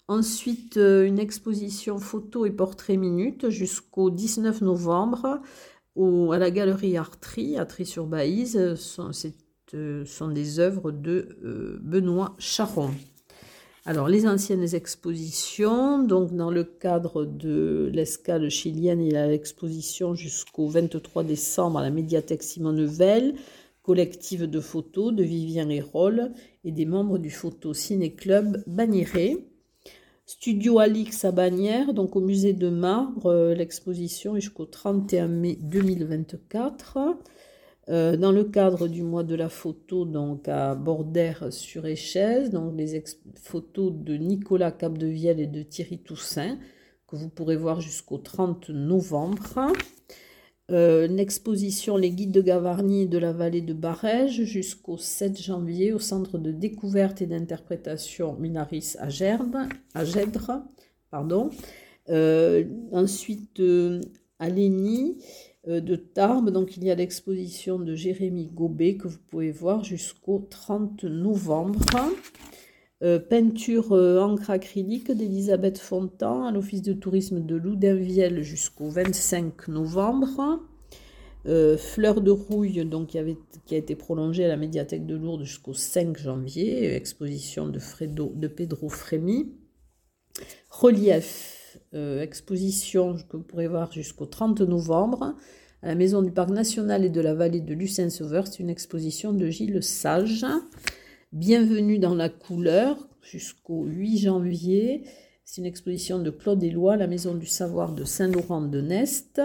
Ensuite, 0.09 0.79
euh, 0.79 1.05
une 1.05 1.19
exposition 1.19 1.99
photo 1.99 2.47
et 2.47 2.51
portrait 2.51 2.97
minute 2.97 3.51
jusqu'au 3.51 4.11
19 4.11 4.63
novembre 4.63 5.43
à 6.33 6.39
la 6.39 6.51
galerie 6.51 6.97
Artry, 6.97 7.59
à 7.59 7.67
Tri-sur-Baïse. 7.67 8.57
Euh, 9.75 10.05
sont 10.07 10.29
des 10.29 10.59
œuvres 10.59 10.91
de 10.91 11.81
Benoît 11.83 12.35
Charon. 12.39 12.91
Alors, 13.89 14.09
les 14.09 14.27
anciennes 14.27 14.75
expositions, 14.75 16.03
donc 16.03 16.35
dans 16.35 16.51
le 16.51 16.65
cadre 16.65 17.25
de 17.25 17.89
l'escale 17.95 18.51
chilienne, 18.51 19.01
il 19.01 19.13
y 19.13 19.17
a 19.17 19.29
l'exposition 19.29 20.17
jusqu'au 20.17 20.67
23 20.67 21.23
décembre 21.23 21.79
à 21.79 21.83
la 21.83 21.91
médiathèque 21.91 22.43
Simone 22.43 22.85
Veil, 22.85 23.37
collective 23.85 24.51
de 24.51 24.59
photos 24.59 25.15
de 25.15 25.23
Vivien 25.23 25.69
Hérol 25.69 26.33
et 26.65 26.73
des 26.73 26.85
membres 26.85 27.19
du 27.19 27.31
Photo 27.31 27.75
Ciné 27.75 28.13
Club 28.13 28.61
Bagnéré. 28.67 29.47
Studio 30.27 30.81
Alix 30.81 31.25
à 31.25 31.31
Bagnères, 31.31 31.95
donc 31.95 32.17
au 32.17 32.21
musée 32.21 32.55
de 32.55 32.69
Marbre, 32.69 33.27
euh, 33.27 33.55
l'exposition 33.55 34.35
jusqu'au 34.35 34.67
31 34.67 35.29
mai 35.29 35.59
2024. 35.61 36.99
Euh, 37.89 38.17
dans 38.17 38.33
le 38.33 38.43
cadre 38.43 38.89
du 38.89 39.03
mois 39.03 39.23
de 39.23 39.37
la 39.37 39.49
photo, 39.49 40.05
donc 40.05 40.49
à 40.49 40.75
Bordère 40.75 41.53
sur 41.53 41.87
Échèze, 41.87 42.51
donc 42.51 42.75
les 42.77 43.03
photos 43.41 43.93
de 43.93 44.15
Nicolas 44.17 44.73
Capdevielle 44.73 45.39
et 45.39 45.47
de 45.47 45.63
Thierry 45.63 45.99
Toussaint, 45.99 46.59
que 47.07 47.15
vous 47.15 47.29
pourrez 47.29 47.57
voir 47.57 47.81
jusqu'au 47.81 48.19
30 48.19 48.71
novembre. 48.71 49.71
Euh, 50.73 51.07
une 51.07 51.21
exposition 51.21 51.97
Les 51.97 52.11
guides 52.11 52.33
de 52.33 52.41
Gavarnie 52.41 53.07
de 53.07 53.19
la 53.19 53.33
vallée 53.33 53.61
de 53.61 53.73
Barège 53.73 54.43
jusqu'au 54.43 54.97
7 54.97 55.41
janvier 55.41 55.93
au 55.93 56.01
centre 56.01 56.39
de 56.39 56.51
découverte 56.51 57.23
et 57.23 57.27
d'interprétation 57.27 58.35
Minaris 58.41 58.97
à, 58.99 59.05
à 59.05 60.05
Gèdre. 60.05 60.65
Pardon. 61.13 61.51
Euh, 62.09 62.65
ensuite, 62.91 63.63
à 64.41 64.49
Lény, 64.49 65.19
euh, 65.19 65.56
de 65.67 65.97
Tarbes. 65.97 66.51
Donc 66.51 66.77
il 66.77 66.85
y 66.85 66.91
a 66.91 66.95
l'exposition 66.95 67.79
de 67.79 67.95
Jérémy 67.95 68.47
Gobet 68.47 68.97
que 68.97 69.09
vous 69.09 69.19
pouvez 69.31 69.51
voir 69.51 69.85
jusqu'au 69.85 70.47
30 70.51 71.05
novembre. 71.05 71.81
Euh, 73.03 73.19
peinture 73.19 73.93
euh, 73.93 74.21
encre 74.21 74.49
acrylique 74.49 75.13
d'Elisabeth 75.13 75.79
Fontan 75.79 76.47
à 76.47 76.51
l'Office 76.51 76.81
de 76.81 76.95
tourisme 76.95 77.45
de 77.45 77.55
Loudainvielle 77.55 78.43
jusqu'au 78.43 78.89
25 78.89 79.69
novembre. 79.69 80.61
Fleur 81.79 82.23
de 82.23 82.33
rouille 82.33 82.85
donc, 82.85 83.11
qui, 83.11 83.19
a 83.19 83.77
été 83.77 83.95
prolongée 83.95 84.45
à 84.45 84.49
la 84.49 84.57
médiathèque 84.57 85.07
de 85.07 85.15
Lourdes 85.15 85.45
jusqu'au 85.45 85.75
5 85.75 86.19
janvier. 86.19 86.95
Exposition 86.95 87.69
de, 87.69 87.79
de 88.35 88.49
Pedro 88.49 88.89
Frémy. 88.89 89.53
Relief 90.71 91.56
euh, 91.97 92.21
exposition 92.21 93.17
que 93.29 93.39
vous 93.39 93.43
pourrez 93.43 93.69
voir 93.69 93.91
jusqu'au 93.91 94.27
30 94.27 94.61
novembre 94.61 95.35
à 95.83 95.89
la 95.89 95.95
Maison 95.95 96.21
du 96.21 96.31
Parc 96.31 96.51
National 96.51 97.05
et 97.05 97.11
de 97.11 97.21
la 97.21 97.35
Vallée 97.35 97.61
de 97.61 97.75
Lucin-Sauveur. 97.75 98.47
C'est 98.47 98.61
une 98.61 98.71
exposition 98.71 99.33
de 99.33 99.49
Gilles 99.49 99.83
Sage. 99.83 100.45
Bienvenue 101.33 101.99
dans 101.99 102.15
la 102.15 102.29
couleur 102.29 103.09
jusqu'au 103.23 103.85
8 103.85 104.19
janvier. 104.19 105.05
C'est 105.45 105.61
une 105.61 105.67
exposition 105.67 106.19
de 106.19 106.31
Claude 106.31 106.63
Éloi 106.63 106.95
à 106.95 106.97
la 106.97 107.07
Maison 107.07 107.35
du 107.35 107.47
Savoir 107.47 107.93
de 107.93 108.05
Saint-Laurent 108.05 108.63
de 108.63 108.81
Nest. 108.81 109.41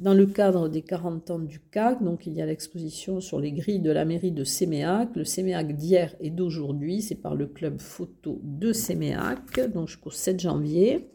Dans 0.00 0.14
le 0.14 0.26
cadre 0.26 0.68
des 0.68 0.82
40 0.82 1.30
ans 1.30 1.38
du 1.38 1.60
CAC, 1.60 2.02
donc 2.02 2.26
il 2.26 2.32
y 2.32 2.42
a 2.42 2.46
l'exposition 2.46 3.20
sur 3.20 3.40
les 3.40 3.52
grilles 3.52 3.80
de 3.80 3.90
la 3.90 4.04
mairie 4.04 4.32
de 4.32 4.44
Séméac. 4.44 5.10
Le 5.14 5.24
Séméac 5.24 5.76
d'hier 5.76 6.14
et 6.20 6.30
d'aujourd'hui, 6.30 7.02
c'est 7.02 7.16
par 7.16 7.34
le 7.34 7.46
club 7.46 7.80
photo 7.80 8.40
de 8.42 8.72
Séméac, 8.72 9.72
donc 9.72 9.88
jusqu'au 9.88 10.10
7 10.10 10.40
janvier. 10.40 11.10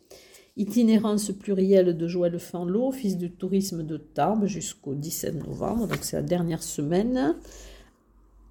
Itinérance 0.56 1.32
plurielle 1.32 1.98
de 1.98 2.08
Joël 2.08 2.38
Fanlot, 2.38 2.92
fils 2.92 3.18
du 3.18 3.32
tourisme 3.32 3.84
de 3.84 3.98
Tarbes, 3.98 4.46
jusqu'au 4.46 4.94
17 4.94 5.48
novembre, 5.48 5.88
donc 5.88 6.00
c'est 6.02 6.16
la 6.16 6.22
dernière 6.22 6.62
semaine. 6.62 7.36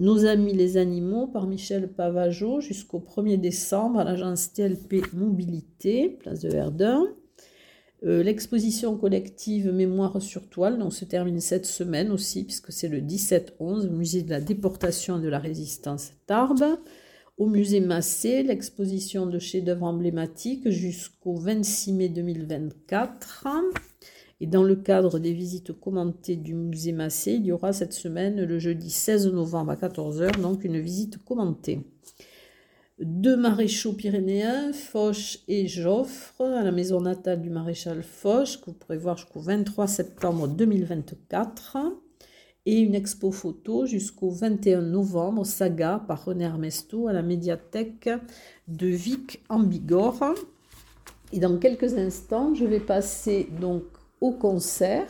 Nos 0.01 0.25
amis 0.27 0.53
les 0.53 0.79
animaux 0.79 1.29
par 1.29 1.47
Michel 1.47 1.89
Pavageau 1.89 2.61
jusqu'au 2.61 2.99
1er 2.99 3.37
décembre 3.37 4.01
à 4.01 4.05
l'agence 4.05 4.53
TLP 4.53 5.13
Mobilité, 5.13 6.09
place 6.09 6.41
de 6.41 6.49
Verdun. 6.49 7.07
Euh, 8.05 8.25
l'exposition 8.25 8.97
collective 8.97 9.71
Mémoire 9.71 10.21
sur 10.21 10.49
toile 10.49 10.81
donc, 10.81 10.93
se 10.93 11.05
termine 11.05 11.41
cette 11.41 11.67
semaine 11.67 12.11
aussi, 12.11 12.43
puisque 12.43 12.73
c'est 12.73 12.89
le 12.89 12.99
17-11, 12.99 13.91
musée 13.91 14.23
de 14.23 14.31
la 14.31 14.41
déportation 14.41 15.21
et 15.21 15.23
de 15.23 15.29
la 15.29 15.39
résistance 15.39 16.15
Tarbes 16.27 16.65
au 17.43 17.47
musée 17.47 17.81
Massé, 17.81 18.45
l'exposition 18.45 19.27
de 19.27 19.41
chefs-d'œuvre 19.41 19.83
emblématiques 19.83 20.71
jusqu'au 20.71 21.35
26 21.35 21.93
mai 21.93 22.09
2024. 22.09 23.49
Et 24.41 24.47
dans 24.47 24.63
le 24.63 24.77
cadre 24.77 25.19
des 25.19 25.33
visites 25.33 25.73
commentées 25.73 26.37
du 26.37 26.55
musée 26.55 26.93
Massé, 26.93 27.33
il 27.33 27.47
y 27.47 27.51
aura 27.51 27.73
cette 27.73 27.95
semaine, 27.95 28.45
le 28.45 28.59
jeudi 28.61 28.91
16 28.91 29.27
novembre 29.33 29.73
à 29.73 29.75
14h, 29.75 30.41
donc 30.41 30.63
une 30.63 30.79
visite 30.79 31.19
commentée. 31.25 31.81
Deux 33.01 33.37
maréchaux 33.37 33.95
pyrénéens, 33.95 34.73
Foch 34.73 35.41
et 35.49 35.67
Joffre, 35.67 36.41
à 36.43 36.63
la 36.63 36.71
maison 36.71 37.01
natale 37.01 37.43
du 37.43 37.51
maréchal 37.51 38.05
Foch, 38.05 38.61
que 38.61 38.67
vous 38.67 38.75
pourrez 38.75 38.99
voir 38.99 39.17
jusqu'au 39.17 39.41
23 39.41 39.89
septembre 39.89 40.47
2024 40.47 41.79
et 42.65 42.81
une 42.81 42.95
expo 42.95 43.33
photo 43.33 43.87
jusqu'au 43.87 44.31
21 44.31 44.83
novembre, 44.83 45.45
Saga 45.45 46.03
par 46.07 46.25
René 46.25 46.45
Armesto 46.47 47.09
à 47.09 47.13
la 47.13 47.23
médiathèque 47.23 48.09
de 48.69 48.87
Vic 48.87 49.43
en 49.49 49.61
Bigorre. 49.61 50.35
Et 51.33 51.41
dans 51.41 51.59
quelques 51.59 51.95
instants, 51.95 52.55
je 52.55 52.65
vais 52.65 52.81
passer 52.81 53.49
donc 53.61 53.85
au 54.21 54.33
concert. 54.33 55.09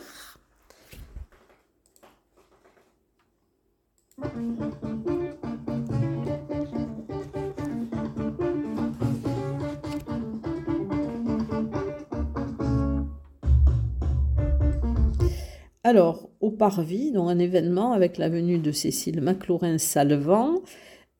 Alors, 15.85 16.29
au 16.39 16.49
Parvis, 16.49 17.11
dans 17.11 17.27
un 17.27 17.39
événement 17.39 17.91
avec 17.91 18.17
la 18.17 18.29
venue 18.29 18.57
de 18.57 18.71
Cécile 18.71 19.19
Maclaurin-Salvant, 19.19 20.61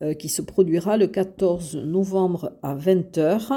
euh, 0.01 0.13
qui 0.13 0.29
se 0.29 0.41
produira 0.41 0.95
le 0.95 1.07
14 1.07 1.75
novembre 1.75 2.53
à 2.63 2.73
20h. 2.73 3.51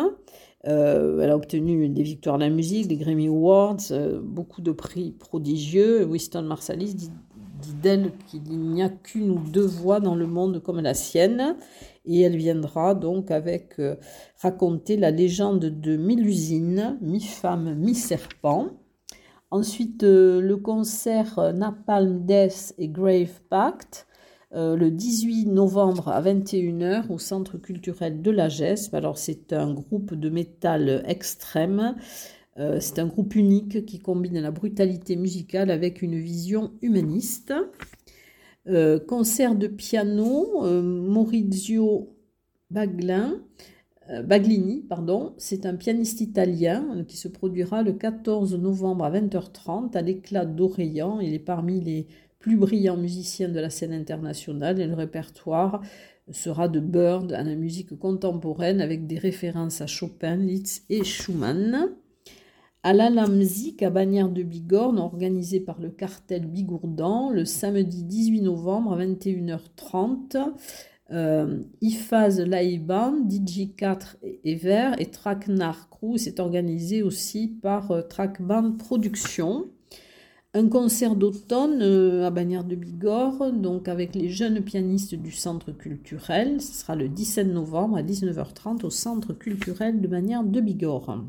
Euh, 0.66 1.20
elle 1.20 1.30
a 1.30 1.36
obtenu 1.36 1.88
des 1.88 2.02
victoires 2.02 2.38
de 2.38 2.42
la 2.42 2.50
musique, 2.50 2.88
des 2.88 2.96
Grammy 2.96 3.28
Awards, 3.28 3.76
euh, 3.92 4.20
beaucoup 4.20 4.62
de 4.62 4.72
prix 4.72 5.12
prodigieux. 5.12 6.04
Winston 6.04 6.42
Marsalis 6.42 6.94
dit, 6.94 7.10
d'elle 7.80 8.10
qu'il 8.26 8.42
n'y 8.42 8.82
a 8.82 8.88
qu'une 8.88 9.30
ou 9.30 9.38
deux 9.38 9.64
voix 9.64 10.00
dans 10.00 10.16
le 10.16 10.26
monde 10.26 10.60
comme 10.60 10.80
la 10.80 10.94
sienne. 10.94 11.56
Et 12.04 12.22
elle 12.22 12.36
viendra 12.36 12.96
donc 12.96 13.30
avec 13.30 13.80
raconter 14.42 14.96
la 14.96 15.12
légende 15.12 15.66
de 15.66 15.96
Mélusine, 15.96 16.98
mi-femme, 17.00 17.76
mi-serpent. 17.76 18.70
Ensuite, 19.50 20.02
euh, 20.02 20.40
le 20.40 20.56
concert 20.56 21.38
euh, 21.38 21.52
Napalm 21.52 22.26
Death 22.26 22.74
et 22.78 22.88
Grave 22.88 23.40
Pact, 23.48 24.08
euh, 24.52 24.76
le 24.76 24.90
18 24.90 25.46
novembre 25.46 26.08
à 26.08 26.20
21h 26.20 27.12
au 27.12 27.18
Centre 27.18 27.56
culturel 27.56 28.22
de 28.22 28.30
la 28.32 28.48
GESP. 28.48 28.94
Alors, 28.94 29.18
c'est 29.18 29.52
un 29.52 29.72
groupe 29.72 30.14
de 30.14 30.28
métal 30.30 31.04
extrême. 31.06 31.94
c'est 32.56 32.98
un 32.98 33.06
groupe 33.06 33.34
unique 33.34 33.84
qui 33.84 33.98
combine 33.98 34.40
la 34.40 34.50
brutalité 34.50 35.14
musicale 35.16 35.70
avec 35.70 36.00
une 36.00 36.18
vision 36.18 36.72
humaniste. 36.80 37.52
concert 39.06 39.54
de 39.54 39.66
piano, 39.66 40.62
Maurizio 40.82 42.16
Baglin. 42.70 43.42
Euh, 44.10 44.22
Baglini, 44.22 44.82
pardon, 44.88 45.34
c'est 45.36 45.66
un 45.66 45.74
pianiste 45.74 46.20
italien 46.20 46.86
euh, 46.96 47.04
qui 47.04 47.16
se 47.16 47.28
produira 47.28 47.82
le 47.82 47.92
14 47.92 48.54
novembre 48.54 49.04
à 49.04 49.10
20h30 49.10 49.96
à 49.96 50.02
l'éclat 50.02 50.44
d'Orient. 50.44 51.18
Il 51.20 51.34
est 51.34 51.40
parmi 51.40 51.80
les 51.80 52.06
plus 52.38 52.56
brillants 52.56 52.96
musiciens 52.96 53.48
de 53.48 53.58
la 53.58 53.70
scène 53.70 53.92
internationale 53.92 54.80
et 54.80 54.86
le 54.86 54.94
répertoire 54.94 55.82
sera 56.30 56.68
de 56.68 56.80
Bird 56.80 57.32
à 57.32 57.42
la 57.42 57.54
musique 57.54 57.98
contemporaine 57.98 58.80
avec 58.80 59.06
des 59.06 59.18
références 59.18 59.80
à 59.80 59.86
Chopin, 59.86 60.36
Liszt 60.36 60.84
et 60.88 61.04
Schumann. 61.04 61.90
à 62.82 62.92
l'Alamzik 62.92 63.82
à 63.82 63.90
Bagnères 63.90 64.28
de 64.28 64.44
Bigorne, 64.44 64.98
organisé 64.98 65.58
par 65.58 65.80
le 65.80 65.90
cartel 65.90 66.46
Bigourdan, 66.46 67.30
le 67.30 67.44
samedi 67.44 68.04
18 68.04 68.42
novembre 68.42 68.92
à 68.92 69.04
21h30. 69.04 70.52
Euh, 71.12 71.62
IFAZ 71.82 72.40
Laïban, 72.40 73.14
DJ4 73.28 74.16
et 74.22 74.54
Vert 74.56 75.00
et 75.00 75.06
Tracknar 75.06 75.88
Crew, 75.88 76.16
c'est 76.16 76.40
organisé 76.40 77.02
aussi 77.02 77.46
par 77.46 77.92
euh, 77.92 78.02
Trackband 78.02 78.72
Productions. 78.72 79.66
Un 80.52 80.68
concert 80.68 81.14
d'automne 81.14 81.80
euh, 81.82 82.26
à 82.26 82.30
Bagnères 82.30 82.64
de 82.64 82.74
Bigorre, 82.74 83.52
donc 83.52 83.88
avec 83.88 84.16
les 84.16 84.30
jeunes 84.30 84.62
pianistes 84.62 85.14
du 85.14 85.30
centre 85.30 85.70
culturel. 85.70 86.60
Ce 86.60 86.72
sera 86.72 86.96
le 86.96 87.08
17 87.08 87.48
novembre 87.48 87.98
à 87.98 88.02
19h30 88.02 88.84
au 88.84 88.90
centre 88.90 89.32
culturel 89.32 90.00
de 90.00 90.08
Bagnères 90.08 90.44
de 90.44 90.60
Bigorre. 90.60 91.24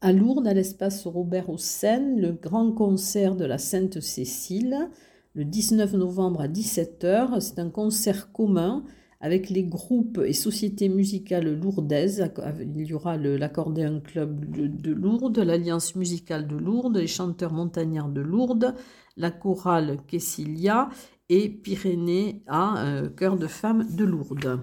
À 0.00 0.12
Lourdes, 0.12 0.46
à 0.46 0.54
l'espace 0.54 1.06
Robert 1.06 1.48
Hossein, 1.48 2.16
le 2.16 2.32
grand 2.32 2.72
concert 2.72 3.34
de 3.34 3.44
la 3.44 3.58
Sainte 3.58 4.00
Cécile, 4.00 4.88
le 5.34 5.44
19 5.44 5.94
novembre 5.94 6.40
à 6.40 6.48
17h. 6.48 7.40
C'est 7.40 7.58
un 7.58 7.70
concert 7.70 8.32
commun 8.32 8.84
avec 9.20 9.50
les 9.50 9.62
groupes 9.62 10.20
et 10.24 10.32
sociétés 10.32 10.88
musicales 10.88 11.58
lourdaises. 11.58 12.28
Il 12.60 12.86
y 12.86 12.92
aura 12.92 13.16
l'accordéon 13.16 14.00
club 14.00 14.44
de, 14.50 14.92
Lourdes, 14.92 15.38
l'Alliance 15.38 15.94
musicale 15.94 16.48
de 16.48 16.56
Lourdes, 16.56 16.96
les 16.96 17.06
chanteurs 17.06 17.52
montagnards 17.52 18.08
de 18.08 18.20
Lourdes, 18.20 18.74
la 19.16 19.30
chorale 19.30 19.98
Kessilia 20.08 20.88
et 21.28 21.48
Pyrénées 21.48 22.42
à 22.48 22.84
euh, 22.84 23.08
chœur 23.08 23.36
de 23.36 23.46
femmes 23.46 23.86
de 23.94 24.04
Lourdes. 24.04 24.60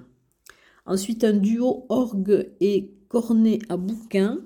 Ensuite, 0.85 1.23
un 1.23 1.33
duo 1.33 1.85
orgue 1.89 2.51
et 2.59 2.93
cornet 3.07 3.59
à 3.69 3.77
bouquin 3.77 4.39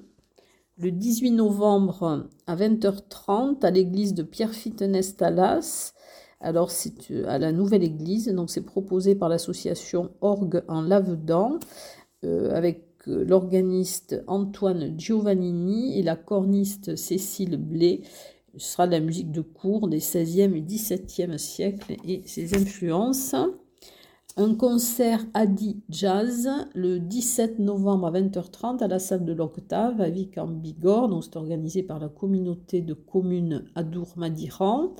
le 0.77 0.91
18 0.91 1.31
novembre 1.31 2.27
à 2.47 2.55
20h30 2.55 3.63
à 3.63 3.71
l'église 3.71 4.13
de 4.13 4.23
Pierre-Fittenest-Alas. 4.23 5.93
Alors 6.39 6.71
c'est 6.71 7.11
euh, 7.11 7.25
à 7.27 7.37
la 7.37 7.51
nouvelle 7.51 7.83
église, 7.83 8.27
donc 8.27 8.49
c'est 8.49 8.65
proposé 8.65 9.15
par 9.15 9.29
l'association 9.29 10.11
Orgue 10.21 10.63
en 10.67 10.81
Lavedan 10.81 11.59
euh, 12.25 12.53
avec 12.53 12.85
euh, 13.07 13.23
l'organiste 13.23 14.21
Antoine 14.27 14.99
Giovannini 14.99 15.99
et 15.99 16.03
la 16.03 16.15
corniste 16.15 16.95
Cécile 16.95 17.57
Blé. 17.57 18.01
Ce 18.57 18.73
sera 18.73 18.87
de 18.87 18.91
la 18.91 18.99
musique 18.99 19.31
de 19.31 19.41
cour 19.41 19.87
des 19.87 19.99
16e 19.99 20.53
et 20.55 20.61
17e 20.61 21.37
siècles 21.37 21.95
et 22.05 22.23
ses 22.25 22.55
influences 22.55 23.35
un 24.35 24.55
concert 24.55 25.23
Adi 25.35 25.83
Jazz 25.89 26.49
le 26.73 26.99
17 26.99 27.59
novembre 27.59 28.07
à 28.07 28.11
20h30 28.11 28.83
à 28.83 28.87
la 28.87 28.97
salle 28.97 29.25
de 29.25 29.33
l'Octave 29.33 30.01
à 30.01 30.09
Vic 30.09 30.37
en 30.37 30.47
Bigorre. 30.47 31.09
Donc 31.09 31.23
c'est 31.23 31.35
organisé 31.35 31.83
par 31.83 31.99
la 31.99 32.09
communauté 32.09 32.81
de 32.81 32.93
communes 32.93 33.65
Adour-Madiran. 33.75 34.95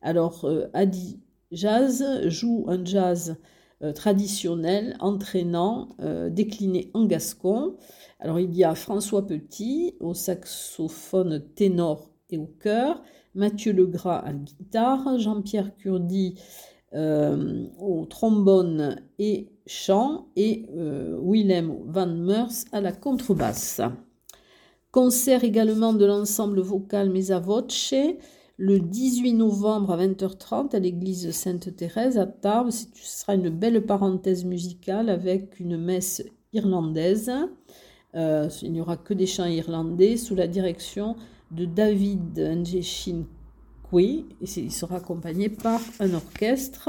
Alors 0.00 0.44
euh, 0.44 0.66
Adi 0.72 1.20
Jazz 1.52 2.04
joue 2.26 2.64
un 2.66 2.84
jazz 2.84 3.36
euh, 3.82 3.92
traditionnel, 3.92 4.96
entraînant, 4.98 5.90
euh, 6.00 6.28
décliné 6.28 6.90
en 6.92 7.04
gascon. 7.04 7.76
Alors 8.18 8.40
il 8.40 8.52
y 8.54 8.64
a 8.64 8.74
François 8.74 9.26
Petit 9.26 9.94
au 10.00 10.12
saxophone 10.12 11.44
ténor 11.54 12.10
et 12.30 12.38
au 12.38 12.46
chœur, 12.46 13.00
Mathieu 13.34 13.72
Legras 13.72 14.18
à 14.18 14.32
la 14.32 14.38
guitare, 14.38 15.18
Jean-Pierre 15.18 15.76
Curdi 15.76 16.34
euh, 16.94 17.66
au 17.78 18.04
trombone 18.06 19.00
et 19.18 19.48
chant 19.66 20.26
et 20.36 20.66
euh, 20.76 21.18
Willem 21.22 21.74
van 21.86 22.06
Meurs 22.06 22.52
à 22.72 22.80
la 22.80 22.92
contrebasse. 22.92 23.80
Concert 24.90 25.42
également 25.42 25.94
de 25.94 26.04
l'ensemble 26.04 26.60
vocal 26.60 27.08
Mesa 27.08 27.38
Voce 27.38 27.94
le 28.58 28.78
18 28.78 29.32
novembre 29.32 29.92
à 29.92 29.96
20h30 29.96 30.76
à 30.76 30.78
l'église 30.78 31.30
Sainte-Thérèse 31.30 32.18
à 32.18 32.26
Tarbes. 32.26 32.70
Ce 32.70 32.86
sera 32.94 33.34
une 33.34 33.48
belle 33.48 33.86
parenthèse 33.86 34.44
musicale 34.44 35.08
avec 35.08 35.58
une 35.60 35.78
messe 35.78 36.22
irlandaise. 36.52 37.32
Euh, 38.14 38.48
il 38.60 38.72
n'y 38.72 38.82
aura 38.82 38.98
que 38.98 39.14
des 39.14 39.26
chants 39.26 39.46
irlandais 39.46 40.18
sous 40.18 40.34
la 40.34 40.46
direction 40.46 41.16
de 41.50 41.64
David 41.64 42.38
Njeshin 42.38 43.24
oui, 43.92 44.26
il 44.40 44.72
sera 44.72 44.96
accompagné 44.96 45.48
par 45.48 45.80
un 46.00 46.14
orchestre. 46.14 46.88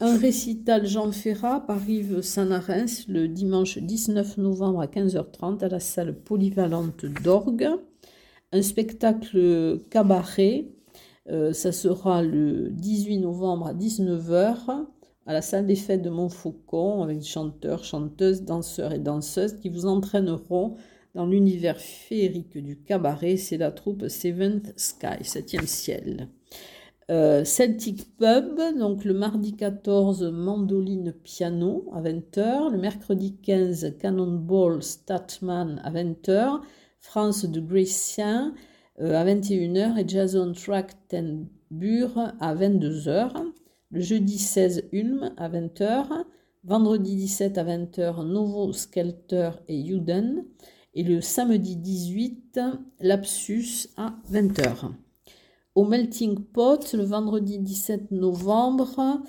Un 0.00 0.16
récital 0.16 0.86
Jean 0.86 1.12
Ferrat 1.12 1.60
par 1.60 1.88
Yves 1.88 2.22
Sanarens 2.22 3.06
le 3.06 3.28
dimanche 3.28 3.78
19 3.78 4.38
novembre 4.38 4.80
à 4.80 4.86
15h30 4.86 5.62
à 5.62 5.68
la 5.68 5.78
salle 5.78 6.14
polyvalente 6.14 7.04
d'Orgue. 7.04 7.68
Un 8.52 8.62
spectacle 8.62 9.78
cabaret, 9.90 10.66
euh, 11.28 11.52
ça 11.52 11.70
sera 11.70 12.22
le 12.22 12.70
18 12.70 13.18
novembre 13.18 13.68
à 13.68 13.74
19h 13.74 14.86
à 15.26 15.32
la 15.32 15.42
salle 15.42 15.66
des 15.66 15.76
fêtes 15.76 16.02
de 16.02 16.10
Montfaucon 16.10 17.02
avec 17.02 17.22
chanteurs, 17.22 17.84
chanteuses, 17.84 18.42
danseurs 18.42 18.92
et 18.92 18.98
danseuses 18.98 19.54
qui 19.60 19.68
vous 19.68 19.86
entraîneront 19.86 20.76
dans 21.14 21.26
l'univers 21.26 21.80
féerique 21.80 22.58
du 22.58 22.76
cabaret, 22.76 23.36
c'est 23.36 23.56
la 23.56 23.72
troupe 23.72 24.08
Seventh 24.08 24.72
Sky, 24.76 25.22
septième 25.22 25.66
ciel. 25.66 26.28
Euh, 27.10 27.44
Celtic 27.44 28.16
Pub, 28.18 28.60
donc 28.78 29.04
le 29.04 29.14
mardi 29.14 29.56
14, 29.56 30.30
mandoline 30.32 31.12
piano 31.12 31.90
à 31.92 32.00
20h, 32.00 32.70
le 32.70 32.78
mercredi 32.78 33.36
15, 33.36 33.96
Cannonball 33.98 34.80
Statman 34.80 35.80
à 35.82 35.90
20h, 35.90 36.60
France 37.00 37.46
de 37.46 37.60
Gracien 37.60 38.54
euh, 39.00 39.14
à 39.14 39.24
21h 39.24 39.98
et 39.98 40.06
Jason 40.06 40.52
Track 40.52 40.92
Tenbur 41.08 42.16
à 42.38 42.54
22h, 42.54 43.32
le 43.90 44.00
jeudi 44.00 44.38
16, 44.38 44.88
Ulm 44.92 45.32
à 45.36 45.48
20h, 45.48 46.24
vendredi 46.62 47.16
17 47.16 47.58
à 47.58 47.64
20h, 47.64 48.24
Novo 48.24 48.72
Skelter 48.72 49.50
et 49.66 49.84
Juden, 49.84 50.44
et 50.94 51.02
le 51.02 51.20
samedi 51.20 51.76
18, 51.76 52.60
Lapsus 53.00 53.88
à 53.96 54.14
20h. 54.30 54.90
Au 55.74 55.84
Melting 55.84 56.40
Pot, 56.40 56.92
le 56.94 57.04
vendredi 57.04 57.58
17 57.58 58.10
novembre, 58.10 59.22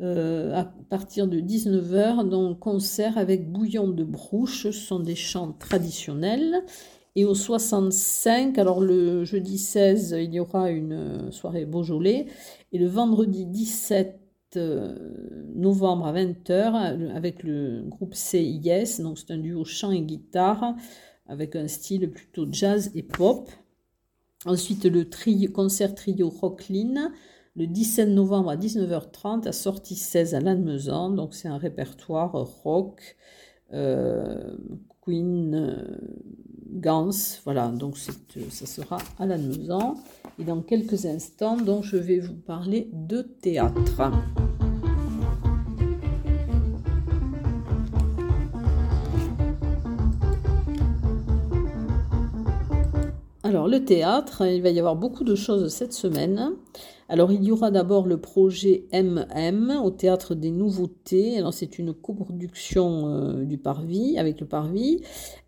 euh, 0.00 0.54
à 0.54 0.64
partir 0.64 1.26
de 1.26 1.40
19h, 1.40 2.28
donc 2.28 2.60
concert 2.60 3.18
avec 3.18 3.50
bouillon 3.50 3.88
de 3.88 4.04
brouche, 4.04 4.62
ce 4.64 4.72
sont 4.72 5.00
des 5.00 5.16
chants 5.16 5.52
traditionnels. 5.52 6.64
Et 7.16 7.24
au 7.24 7.34
65, 7.34 8.56
alors 8.58 8.80
le 8.80 9.24
jeudi 9.24 9.58
16, 9.58 10.16
il 10.20 10.32
y 10.32 10.38
aura 10.38 10.70
une 10.70 11.32
soirée 11.32 11.66
Beaujolais. 11.66 12.26
Et 12.72 12.78
le 12.78 12.86
vendredi 12.86 13.46
17 13.46 14.14
euh, 14.14 14.19
novembre 14.56 16.06
à 16.06 16.12
20h 16.12 17.14
avec 17.14 17.42
le 17.42 17.82
groupe 17.86 18.14
CIS, 18.14 19.00
donc 19.00 19.18
c'est 19.18 19.32
un 19.32 19.38
duo 19.38 19.64
chant 19.64 19.90
et 19.90 20.02
guitare 20.02 20.74
avec 21.26 21.54
un 21.56 21.68
style 21.68 22.10
plutôt 22.10 22.46
jazz 22.50 22.90
et 22.94 23.02
pop. 23.02 23.50
Ensuite, 24.46 24.84
le 24.84 25.04
concert 25.48 25.94
trio 25.94 26.28
Rocklin, 26.28 27.12
le 27.56 27.66
17 27.66 28.08
novembre 28.08 28.50
à 28.50 28.56
19h30 28.56 29.46
à 29.46 29.52
sortie 29.52 29.96
16 29.96 30.34
à 30.34 30.40
Lannemezan. 30.40 31.10
Donc, 31.10 31.34
c'est 31.34 31.48
un 31.48 31.58
répertoire 31.58 32.32
rock, 32.62 33.16
euh, 33.72 34.56
Queen, 35.02 35.54
euh, 35.54 35.98
Gans. 36.72 37.10
Voilà, 37.44 37.68
donc 37.68 37.96
ça 37.98 38.66
sera 38.66 38.98
à 39.18 39.26
Lannemezan. 39.26 39.96
Et 40.38 40.44
dans 40.44 40.62
quelques 40.62 41.04
instants, 41.06 41.56
donc, 41.56 41.84
je 41.84 41.96
vais 41.96 42.18
vous 42.18 42.34
parler 42.34 42.88
de 42.92 43.22
théâtre. 43.22 44.10
Alors 53.42 53.66
le 53.66 53.84
théâtre, 53.84 54.46
il 54.46 54.62
va 54.62 54.70
y 54.70 54.78
avoir 54.78 54.94
beaucoup 54.94 55.24
de 55.24 55.34
choses 55.34 55.72
cette 55.72 55.92
semaine. 55.92 56.52
Alors 57.10 57.32
il 57.32 57.42
y 57.42 57.50
aura 57.50 57.72
d'abord 57.72 58.06
le 58.06 58.20
projet 58.20 58.84
MM 58.92 59.80
au 59.82 59.90
théâtre 59.90 60.36
des 60.36 60.52
nouveautés. 60.52 61.42
C'est 61.50 61.80
une 61.80 61.92
coproduction 61.92 63.08
euh, 63.08 63.44
du 63.44 63.58
Parvis 63.58 64.16
avec 64.16 64.38
le 64.38 64.46
Parvis. 64.46 65.02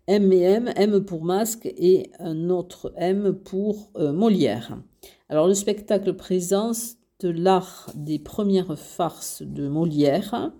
M 0.07 0.33
et 0.33 0.41
M, 0.41 1.05
pour 1.05 1.23
masque 1.23 1.65
et 1.65 2.11
un 2.19 2.49
autre 2.49 2.93
M 2.97 3.31
pour 3.45 3.91
euh, 3.95 4.11
Molière. 4.11 4.77
Alors 5.29 5.47
le 5.47 5.53
spectacle 5.53 6.13
présente 6.15 6.97
l'art 7.23 7.89
des 7.95 8.19
premières 8.19 8.77
farces 8.77 9.41
de 9.41 9.69
Molière 9.69 10.51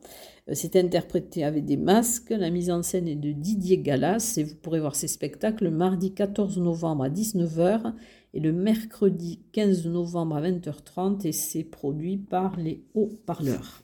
euh, 0.49 0.53
c'est 0.55 0.75
interprété 0.75 1.43
avec 1.43 1.65
des 1.65 1.77
masques. 1.77 2.31
La 2.31 2.49
mise 2.49 2.71
en 2.71 2.83
scène 2.83 3.07
est 3.07 3.15
de 3.15 3.31
Didier 3.31 3.77
Gallas 3.77 4.35
et 4.37 4.43
vous 4.43 4.55
pourrez 4.55 4.79
voir 4.79 4.95
ces 4.95 5.07
spectacles 5.07 5.65
le 5.65 5.71
mardi 5.71 6.13
14 6.13 6.57
novembre 6.59 7.03
à 7.03 7.09
19h 7.09 7.93
et 8.33 8.39
le 8.39 8.51
mercredi 8.51 9.41
15 9.51 9.87
novembre 9.87 10.37
à 10.37 10.41
20h30 10.41 11.27
et 11.27 11.31
c'est 11.31 11.63
produit 11.63 12.17
par 12.17 12.57
les 12.57 12.83
hauts-parleurs. 12.93 13.83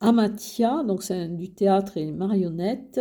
Amatia, 0.00 0.84
donc 0.84 1.02
c'est 1.02 1.28
du 1.28 1.52
théâtre 1.52 1.96
et 1.96 2.12
marionnettes. 2.12 3.00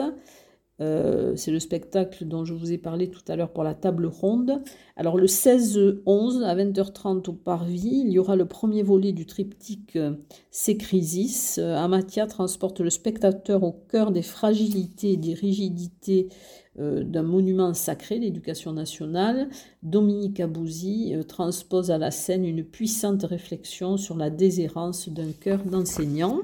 Euh, 0.82 1.36
c'est 1.36 1.52
le 1.52 1.60
spectacle 1.60 2.26
dont 2.26 2.46
je 2.46 2.54
vous 2.54 2.72
ai 2.72 2.80
parlé 2.80 3.10
tout 3.10 3.22
à 3.28 3.36
l'heure 3.36 3.54
pour 3.54 3.64
la 3.64 3.76
table 3.76 4.08
ronde. 4.08 4.62
Alors 4.96 5.18
le 5.18 5.28
16-11 5.28 6.44
à 6.44 6.56
20h30 6.56 7.30
au 7.30 7.34
Parvis, 7.34 8.04
il 8.06 8.12
y 8.12 8.18
aura 8.18 8.36
le 8.36 8.46
premier 8.46 8.82
volet 8.82 9.12
du 9.12 9.28
triptyque 9.28 9.96
euh, 9.96 10.16
C'est 10.50 10.78
Crisis. 10.78 11.60
Euh, 11.60 11.76
Amatia 11.76 12.26
transporte 12.26 12.80
le 12.80 12.90
spectateur 12.90 13.64
au 13.64 13.72
cœur 13.72 14.12
des 14.12 14.24
fragilités 14.24 15.14
et 15.14 15.18
des 15.18 15.34
rigidités 15.34 16.30
d'un 16.76 17.22
monument 17.22 17.76
sacré, 17.76 18.18
l'éducation 18.18 18.74
nationale. 18.74 19.48
Dominique 19.84 20.40
Abouzi 20.40 21.14
transpose 21.28 21.92
à 21.92 22.00
la 22.00 22.10
scène 22.10 22.46
une 22.46 22.64
puissante 22.64 23.22
réflexion 23.22 23.96
sur 23.96 24.18
la 24.18 24.32
déshérence 24.32 25.08
d'un 25.08 25.34
cœur 25.40 25.64
d'enseignant. 25.66 26.40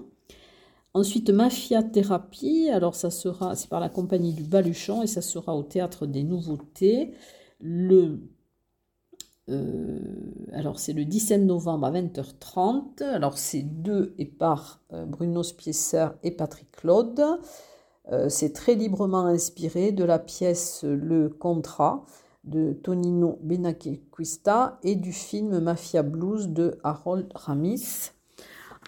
Ensuite, 0.93 1.29
Mafia 1.29 1.83
Thérapie, 1.83 2.69
alors 2.69 2.95
ça 2.95 3.11
sera, 3.11 3.55
c'est 3.55 3.69
par 3.69 3.79
la 3.79 3.89
compagnie 3.89 4.33
du 4.33 4.43
Baluchon 4.43 5.03
et 5.03 5.07
ça 5.07 5.21
sera 5.21 5.55
au 5.55 5.63
Théâtre 5.63 6.07
des 6.07 6.23
Nouveautés 6.23 7.13
le 7.59 8.19
euh, 9.49 9.99
alors 10.53 10.79
c'est 10.79 10.93
le 10.93 11.05
17 11.05 11.41
novembre 11.41 11.87
à 11.87 11.91
20h30. 11.91 13.03
Alors 13.03 13.37
c'est 13.37 13.63
deux 13.63 14.13
et 14.17 14.25
par 14.25 14.81
euh, 14.93 15.05
Bruno 15.05 15.43
Spiesser 15.43 16.07
et 16.23 16.31
Patrick 16.31 16.71
Claude. 16.71 17.23
Euh, 18.11 18.29
c'est 18.29 18.53
très 18.53 18.75
librement 18.75 19.25
inspiré 19.25 19.91
de 19.91 20.03
la 20.03 20.19
pièce 20.19 20.83
Le 20.83 21.29
Contrat 21.29 22.05
de 22.43 22.73
Tonino 22.73 23.37
Benacquista 23.41 24.79
et 24.83 24.95
du 24.95 25.13
film 25.13 25.59
Mafia 25.59 26.03
Blues 26.03 26.49
de 26.49 26.79
Harold 26.83 27.31
Ramis. 27.35 28.11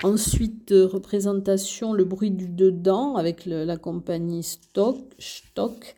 Ensuite, 0.04 0.74
représentation 0.74 1.94
Le 1.94 2.06
bruit 2.06 2.32
du 2.32 2.48
dedans 2.48 3.18
avec 3.18 3.46
la 3.46 3.78
compagnie 3.78 4.42
Stock, 4.42 4.98
Stock 5.20 5.96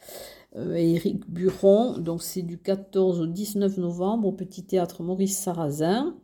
euh, 0.57 0.75
et 0.75 0.95
Eric 0.95 1.29
Buron. 1.29 1.97
Donc 1.97 2.21
c'est 2.21 2.41
du 2.41 2.57
14 2.57 3.21
au 3.21 3.27
19 3.27 3.77
novembre 3.77 4.27
au 4.27 4.31
Petit 4.33 4.65
Théâtre 4.65 5.03
Maurice 5.03 5.37
Sarrazin. 5.37 6.15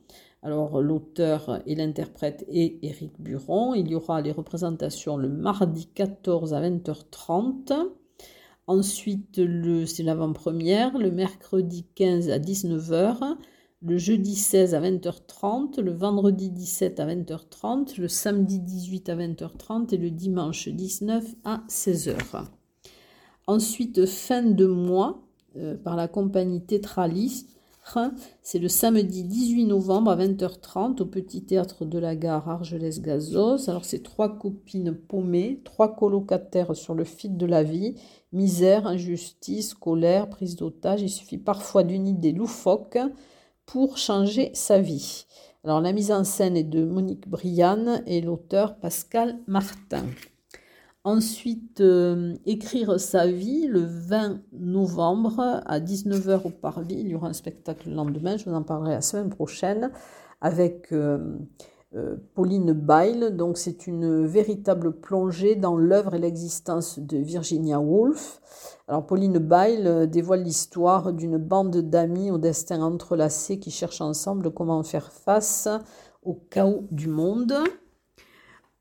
Alors 0.44 0.82
l'auteur 0.82 1.62
et 1.66 1.76
l'interprète 1.76 2.46
est 2.50 2.80
Éric 2.82 3.14
Buron. 3.20 3.74
Il 3.74 3.88
y 3.88 3.96
aura 3.96 4.22
les 4.22 4.32
représentations 4.32 5.16
le 5.16 5.30
mardi 5.30 5.88
14 5.88 6.54
à 6.54 6.62
20h30. 6.62 7.74
Ensuite, 8.68 9.42
c'est 9.88 10.04
l'avant-première, 10.04 10.98
le 10.98 11.12
mercredi 11.12 11.88
15 11.96 12.30
à 12.30 12.38
19h 12.38 13.38
le 13.82 13.98
jeudi 13.98 14.36
16 14.36 14.76
à 14.76 14.82
20h30, 14.82 15.80
le 15.80 15.92
vendredi 15.92 16.50
17 16.50 17.00
à 17.00 17.08
20h30, 17.08 18.00
le 18.00 18.08
samedi 18.10 18.60
18 18.60 19.10
à 19.10 19.15
20h30 19.15 19.94
et 19.94 19.98
le 19.98 20.12
dimanche 20.12 20.68
19 20.68 21.24
à 21.46 21.63
16h. 21.70 22.46
Ensuite, 23.48 24.06
fin 24.06 24.44
de 24.44 24.65
mois, 24.65 25.22
euh, 25.56 25.78
par 25.78 25.96
la 25.96 26.08
compagnie 26.08 26.62
Tetralis, 26.62 27.48
c'est 28.44 28.60
le 28.60 28.68
samedi 28.68 29.24
18 29.24 29.65
novembre 29.65 30.12
à 30.12 30.18
20h30 30.18 31.02
au 31.02 31.06
Petit 31.06 31.44
Théâtre 31.44 31.86
de 31.86 31.98
la 31.98 32.15
Gare 32.15 32.48
Argelès-Gazos. 32.48 33.68
Alors, 33.68 33.86
c'est 33.86 34.04
trois 34.04 34.38
copines 34.38 34.94
paumées, 34.94 35.62
trois 35.63 35.96
colocataires 35.96 36.76
sur 36.76 36.94
le 36.94 37.04
fil 37.04 37.36
de 37.38 37.46
la 37.48 37.63
vie, 37.63 37.96
misère, 38.32 38.86
injustice, 38.86 39.74
colère, 39.74 40.30
prise 40.30 40.56
d'otage. 40.56 41.02
Il 41.02 41.10
suffit 41.10 41.39
parfois 41.39 41.84
d'une 41.84 42.08
idée 42.08 42.34
loufoque 42.34 43.00
pour 43.72 44.00
changer 44.00 44.50
sa 44.56 44.80
vie. 44.80 45.28
Alors 45.64 45.80
la 45.80 45.92
mise 45.92 46.12
en 46.12 46.24
scène 46.24 46.58
est 46.58 46.64
de 46.64 46.84
Monique 46.84 47.30
Brianne 47.30 48.02
et 48.08 48.20
l'auteur 48.20 48.80
Pascal 48.80 49.38
Martin. 49.46 50.06
Ensuite, 51.04 51.80
euh, 51.80 52.34
écrire 52.48 53.00
sa 53.00 53.28
vie 53.28 53.68
le 53.68 53.82
20 53.82 54.42
novembre 54.54 55.62
à 55.68 55.80
19h 55.80 56.48
au 56.48 56.50
Parvis. 56.50 56.96
Il 57.00 57.10
y 57.10 57.16
aura 57.16 57.28
un 57.28 57.34
spectacle 57.34 57.90
le 57.90 57.96
lendemain, 57.96 58.38
je 58.38 58.46
vous 58.50 58.56
en 58.56 58.64
parlerai 58.64 58.94
la 58.94 59.02
semaine 59.02 59.30
prochaine, 59.30 59.92
avec 60.42 60.92
euh, 60.92 61.38
Pauline 62.36 62.73
Byle. 62.73 63.36
Donc 63.36 63.58
c'est 63.58 63.88
une 63.88 64.25
véritable 64.25 64.93
plongée 64.93 65.56
dans 65.56 65.75
l'œuvre 65.75 66.13
et 66.15 66.19
l'existence 66.19 66.99
de 66.99 67.17
Virginia 67.17 67.80
Woolf. 67.80 68.41
Alors 68.88 69.06
Pauline 69.06 69.38
Byle 69.38 69.88
euh, 69.88 70.06
dévoile 70.06 70.43
l'histoire 70.43 71.13
d'une 71.13 71.38
bande 71.38 71.78
d'amis 71.78 72.32
au 72.32 72.38
destin 72.38 72.82
entrelacé 72.82 73.60
qui 73.60 73.71
cherchent 73.71 74.02
ensemble 74.02 74.52
comment 74.52 74.82
faire 74.84 75.12
face 75.12 75.67
au 76.23 76.34
chaos 76.49 76.86
du 76.91 77.08
monde. 77.08 77.54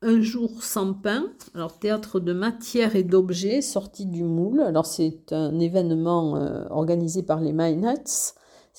Un 0.01 0.21
jour 0.21 0.63
sans 0.63 0.93
pain, 0.93 1.25
alors 1.53 1.77
théâtre 1.77 2.19
de 2.19 2.31
matière 2.31 2.95
et 2.95 3.03
d'objets 3.03 3.61
sorti 3.61 4.05
du 4.05 4.23
moule. 4.23 4.61
Alors 4.61 4.85
c'est 4.85 5.33
un 5.33 5.59
événement 5.59 6.37
euh, 6.37 6.65
organisé 6.69 7.21
par 7.21 7.41
les 7.41 7.53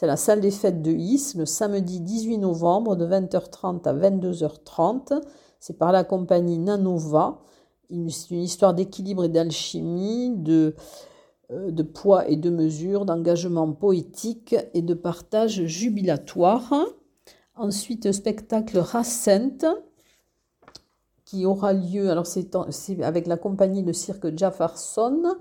c'est 0.00 0.06
la 0.06 0.16
salle 0.16 0.40
des 0.40 0.50
fêtes 0.50 0.80
de 0.80 0.92
Is 0.92 1.34
le 1.36 1.44
samedi 1.44 2.00
18 2.00 2.38
novembre 2.38 2.96
de 2.96 3.06
20h30 3.06 3.86
à 3.86 3.92
22h30. 3.92 5.20
C'est 5.58 5.76
par 5.76 5.92
la 5.92 6.04
compagnie 6.04 6.56
Nanova. 6.56 7.42
C'est 7.90 8.30
une 8.30 8.40
histoire 8.40 8.72
d'équilibre 8.72 9.24
et 9.24 9.28
d'alchimie, 9.28 10.34
de, 10.38 10.74
euh, 11.50 11.70
de 11.70 11.82
poids 11.82 12.26
et 12.30 12.36
de 12.36 12.48
mesure, 12.48 13.04
d'engagement 13.04 13.70
poétique 13.72 14.56
et 14.72 14.80
de 14.80 14.94
partage 14.94 15.66
jubilatoire. 15.66 16.72
Ensuite, 17.54 18.10
spectacle 18.10 18.78
Racente 18.78 19.66
qui 21.26 21.44
aura 21.44 21.74
lieu, 21.74 22.10
avec 23.02 23.26
la 23.26 23.36
compagnie 23.36 23.82
de 23.82 23.92
cirque 23.92 24.34
Jefferson 24.34 25.36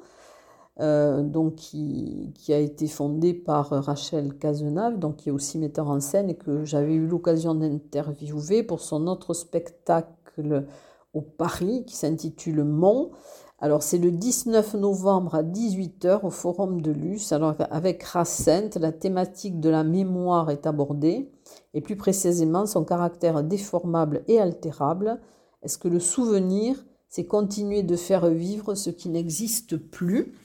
euh, 0.81 1.23
donc 1.23 1.55
qui, 1.55 2.31
a 2.49 2.57
été 2.57 2.87
fondée 2.87 3.33
par 3.33 3.69
Rachel 3.69 4.37
Cazenave, 4.37 4.97
donc 4.97 5.17
qui 5.17 5.29
est 5.29 5.31
aussi 5.31 5.57
metteur 5.57 5.89
en 5.89 5.99
scène 5.99 6.29
et 6.29 6.35
que 6.35 6.63
j'avais 6.63 6.93
eu 6.93 7.05
l'occasion 7.05 7.53
d'interviewer 7.53 8.63
pour 8.63 8.79
son 8.79 9.07
autre 9.07 9.33
spectacle 9.33 10.65
au 11.13 11.21
Paris 11.21 11.83
qui 11.85 11.97
s'intitule 11.97 12.63
Mont. 12.63 13.11
Alors 13.59 13.83
c'est 13.83 13.97
le 13.97 14.11
19 14.11 14.75
novembre 14.75 15.35
à 15.35 15.43
18h 15.43 16.25
au 16.25 16.29
Forum 16.29 16.81
de 16.81 16.91
Luce. 16.91 17.33
Alors 17.33 17.55
avec 17.71 18.01
Racine, 18.03 18.69
la 18.79 18.93
thématique 18.93 19.59
de 19.59 19.69
la 19.69 19.83
mémoire 19.83 20.49
est 20.49 20.65
abordée 20.65 21.29
et 21.73 21.81
plus 21.81 21.97
précisément 21.97 22.65
son 22.65 22.85
caractère 22.85 23.43
déformable 23.43 24.23
et 24.29 24.39
altérable. 24.39 25.19
Est-ce 25.61 25.77
que 25.77 25.89
le 25.89 25.99
souvenir, 25.99 26.85
c'est 27.09 27.25
continuer 27.25 27.83
de 27.83 27.97
faire 27.97 28.29
vivre 28.29 28.75
ce 28.75 28.89
qui 28.91 29.09
n'existe 29.09 29.75
plus? 29.75 30.35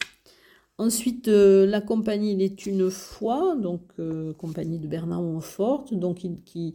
Ensuite, 0.77 1.29
euh, 1.29 1.67
la 1.67 1.81
compagnie 1.81 2.33
Il 2.33 2.43
est 2.43 2.67
une 2.67 2.91
fois, 2.91 3.55
donc 3.55 3.83
euh, 4.01 4.33
compagnie 4.35 4.81
de 4.81 4.89
Bernard 4.89 5.23
Montfort, 5.23 5.85
donc 5.93 6.27
qui 6.45 6.73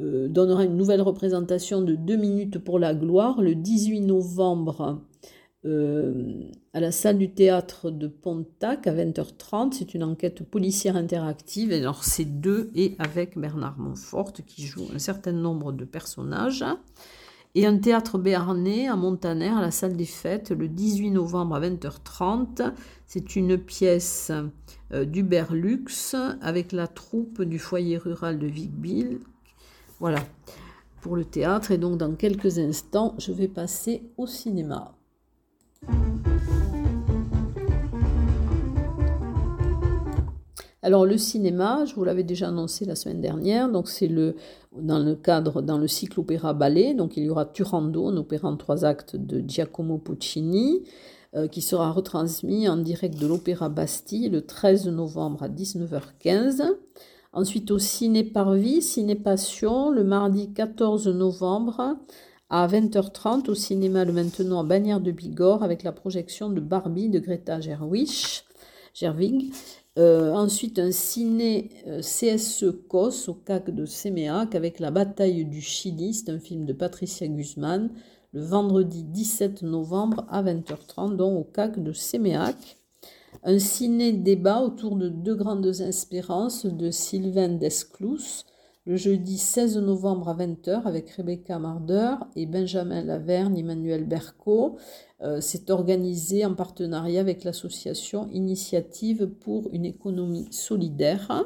euh, 0.00 0.28
donnera 0.28 0.64
une 0.64 0.76
nouvelle 0.76 1.02
représentation 1.02 1.82
de 1.82 1.94
deux 1.94 2.16
minutes 2.16 2.58
pour 2.58 2.78
la 2.78 2.94
gloire 2.94 3.42
le 3.42 3.54
18 3.54 4.00
novembre 4.00 5.02
à 5.66 6.80
la 6.80 6.92
salle 6.92 7.16
du 7.16 7.32
théâtre 7.32 7.90
de 7.90 8.06
Pontac 8.06 8.86
à 8.86 8.92
20h30. 8.94 9.72
C'est 9.72 9.94
une 9.94 10.04
enquête 10.04 10.42
policière 10.42 10.94
interactive. 10.94 11.72
Alors 11.72 12.04
c'est 12.04 12.26
deux 12.26 12.70
et 12.74 12.96
avec 12.98 13.38
Bernard 13.38 13.78
Montfort 13.78 14.34
qui 14.46 14.66
joue 14.66 14.86
un 14.94 14.98
certain 14.98 15.32
nombre 15.32 15.72
de 15.72 15.86
personnages 15.86 16.66
et 17.54 17.66
un 17.66 17.78
théâtre 17.78 18.18
béarnais 18.18 18.88
à 18.88 18.96
Montaner, 18.96 19.48
à 19.48 19.60
la 19.60 19.70
salle 19.70 19.96
des 19.96 20.06
fêtes, 20.06 20.50
le 20.50 20.68
18 20.68 21.10
novembre 21.12 21.54
à 21.54 21.60
20h30. 21.60 22.72
C'est 23.06 23.36
une 23.36 23.56
pièce 23.58 24.32
euh, 24.92 25.04
d'Uberlux 25.04 26.16
avec 26.40 26.72
la 26.72 26.88
troupe 26.88 27.42
du 27.42 27.58
foyer 27.58 27.96
rural 27.96 28.38
de 28.38 28.46
Vigbille. 28.46 29.20
Voilà 30.00 30.20
pour 31.00 31.16
le 31.16 31.24
théâtre. 31.24 31.70
Et 31.70 31.78
donc, 31.78 31.98
dans 31.98 32.14
quelques 32.14 32.58
instants, 32.58 33.14
je 33.18 33.30
vais 33.30 33.48
passer 33.48 34.02
au 34.16 34.26
cinéma. 34.26 34.96
Alors 40.84 41.06
le 41.06 41.16
cinéma, 41.16 41.86
je 41.86 41.94
vous 41.94 42.04
l'avais 42.04 42.24
déjà 42.24 42.48
annoncé 42.48 42.84
la 42.84 42.94
semaine 42.94 43.22
dernière, 43.22 43.70
donc 43.70 43.88
c'est 43.88 44.06
le 44.06 44.36
dans 44.76 44.98
le 44.98 45.14
cadre 45.14 45.62
dans 45.62 45.78
le 45.78 45.88
cycle 45.88 46.20
opéra 46.20 46.52
ballet, 46.52 46.92
donc 46.92 47.16
il 47.16 47.24
y 47.24 47.30
aura 47.30 47.46
Turando, 47.46 48.08
un 48.08 48.16
opéra 48.18 48.48
en 48.48 48.58
trois 48.58 48.84
actes 48.84 49.16
de 49.16 49.42
Giacomo 49.48 49.96
Puccini, 49.96 50.82
euh, 51.36 51.48
qui 51.48 51.62
sera 51.62 51.90
retransmis 51.90 52.68
en 52.68 52.76
direct 52.76 53.18
de 53.18 53.26
l'Opéra 53.26 53.70
Bastille 53.70 54.28
le 54.28 54.42
13 54.44 54.88
novembre 54.88 55.44
à 55.44 55.48
19h15. 55.48 56.62
Ensuite 57.32 57.70
au 57.70 57.78
Ciné 57.78 58.22
Parvis, 58.22 58.82
Ciné 58.82 59.14
Passion, 59.14 59.90
le 59.90 60.04
mardi 60.04 60.52
14 60.52 61.08
novembre 61.08 61.96
à 62.50 62.68
20h30 62.68 63.48
au 63.48 63.54
cinéma 63.54 64.04
Le 64.04 64.12
Maintenant 64.12 64.60
à 64.60 64.64
Bagnères 64.64 65.00
de 65.00 65.12
Bigorre 65.12 65.62
avec 65.62 65.82
la 65.82 65.92
projection 65.92 66.50
de 66.50 66.60
Barbie 66.60 67.08
de 67.08 67.20
Greta 67.20 67.58
Gerwig. 67.58 68.42
Gerwig 68.92 69.50
euh, 69.96 70.32
ensuite, 70.32 70.80
un 70.80 70.90
ciné 70.90 71.70
euh, 71.86 72.00
CSE 72.00 72.64
COS 72.88 73.28
au 73.28 73.34
CAC 73.34 73.70
de 73.70 73.86
Séméac 73.86 74.56
avec 74.56 74.80
La 74.80 74.90
bataille 74.90 75.44
du 75.44 75.60
Chili, 75.60 76.14
c'est 76.14 76.30
un 76.30 76.40
film 76.40 76.64
de 76.64 76.72
Patricia 76.72 77.28
Guzman, 77.28 77.90
le 78.32 78.42
vendredi 78.42 79.04
17 79.04 79.62
novembre 79.62 80.26
à 80.28 80.42
20h30, 80.42 81.14
donc 81.14 81.38
au 81.38 81.44
CAC 81.44 81.80
de 81.80 81.92
Séméac. 81.92 82.78
Un 83.44 83.60
ciné-débat 83.60 84.62
autour 84.62 84.96
de 84.96 85.08
deux 85.08 85.36
grandes 85.36 85.80
espérances 85.80 86.66
de 86.66 86.90
Sylvain 86.90 87.50
Desclous, 87.50 88.42
le 88.86 88.96
jeudi 88.96 89.38
16 89.38 89.78
novembre 89.78 90.28
à 90.28 90.34
20h 90.34 90.82
avec 90.84 91.10
Rebecca 91.10 91.58
Marder 91.58 92.16
et 92.36 92.44
Benjamin 92.44 93.02
Laverne, 93.02 93.56
Emmanuel 93.56 94.04
Berco. 94.04 94.76
Euh, 95.22 95.40
c'est 95.40 95.70
organisé 95.70 96.44
en 96.44 96.54
partenariat 96.54 97.20
avec 97.20 97.44
l'association 97.44 98.28
Initiative 98.30 99.26
pour 99.40 99.70
une 99.72 99.86
économie 99.86 100.48
solidaire. 100.50 101.44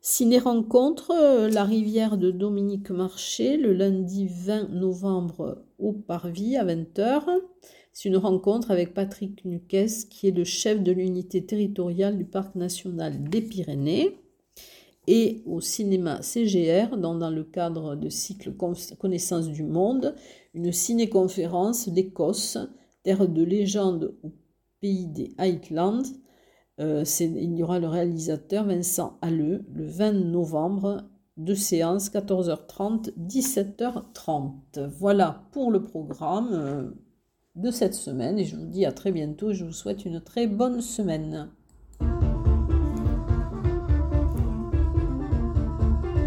Ciné-rencontre, 0.00 1.10
euh, 1.10 1.48
La 1.48 1.64
rivière 1.64 2.18
de 2.18 2.30
Dominique 2.30 2.90
Marché, 2.90 3.56
le 3.56 3.72
lundi 3.72 4.28
20 4.28 4.68
novembre 4.70 5.64
au 5.80 5.92
Parvis 5.92 6.56
à 6.56 6.64
20h. 6.64 7.24
C'est 7.92 8.08
une 8.08 8.16
rencontre 8.16 8.70
avec 8.70 8.94
Patrick 8.94 9.44
Nuques, 9.44 9.86
qui 10.10 10.28
est 10.28 10.36
le 10.36 10.44
chef 10.44 10.82
de 10.82 10.92
l'unité 10.92 11.44
territoriale 11.44 12.16
du 12.16 12.24
Parc 12.24 12.54
national 12.54 13.24
des 13.24 13.40
Pyrénées 13.40 14.23
et 15.06 15.42
au 15.46 15.60
cinéma 15.60 16.22
CGR, 16.22 16.96
dans, 16.96 17.14
dans 17.14 17.30
le 17.30 17.44
cadre 17.44 17.96
de 17.96 18.08
cycle 18.08 18.54
Connaissance 18.98 19.48
du 19.48 19.64
monde, 19.64 20.14
une 20.54 20.72
ciné-conférence 20.72 21.88
d'Écosse, 21.88 22.58
terre 23.02 23.28
de 23.28 23.42
légende 23.42 24.14
au 24.22 24.30
pays 24.80 25.06
des 25.06 25.34
Highlands. 25.38 26.02
Euh, 26.80 27.04
il 27.20 27.54
y 27.54 27.62
aura 27.62 27.78
le 27.78 27.86
réalisateur 27.86 28.64
Vincent 28.64 29.18
Halleux 29.22 29.64
le 29.72 29.86
20 29.86 30.12
novembre, 30.12 31.04
de 31.36 31.54
séance 31.54 32.10
14h30, 32.10 33.12
17h30. 33.18 34.86
Voilà 34.98 35.42
pour 35.52 35.70
le 35.70 35.82
programme 35.82 36.50
euh, 36.52 36.90
de 37.56 37.70
cette 37.70 37.94
semaine 37.94 38.38
et 38.38 38.44
je 38.44 38.56
vous 38.56 38.66
dis 38.66 38.84
à 38.84 38.92
très 38.92 39.12
bientôt 39.12 39.52
je 39.52 39.64
vous 39.64 39.72
souhaite 39.72 40.04
une 40.04 40.20
très 40.20 40.46
bonne 40.46 40.80
semaine. 40.80 41.50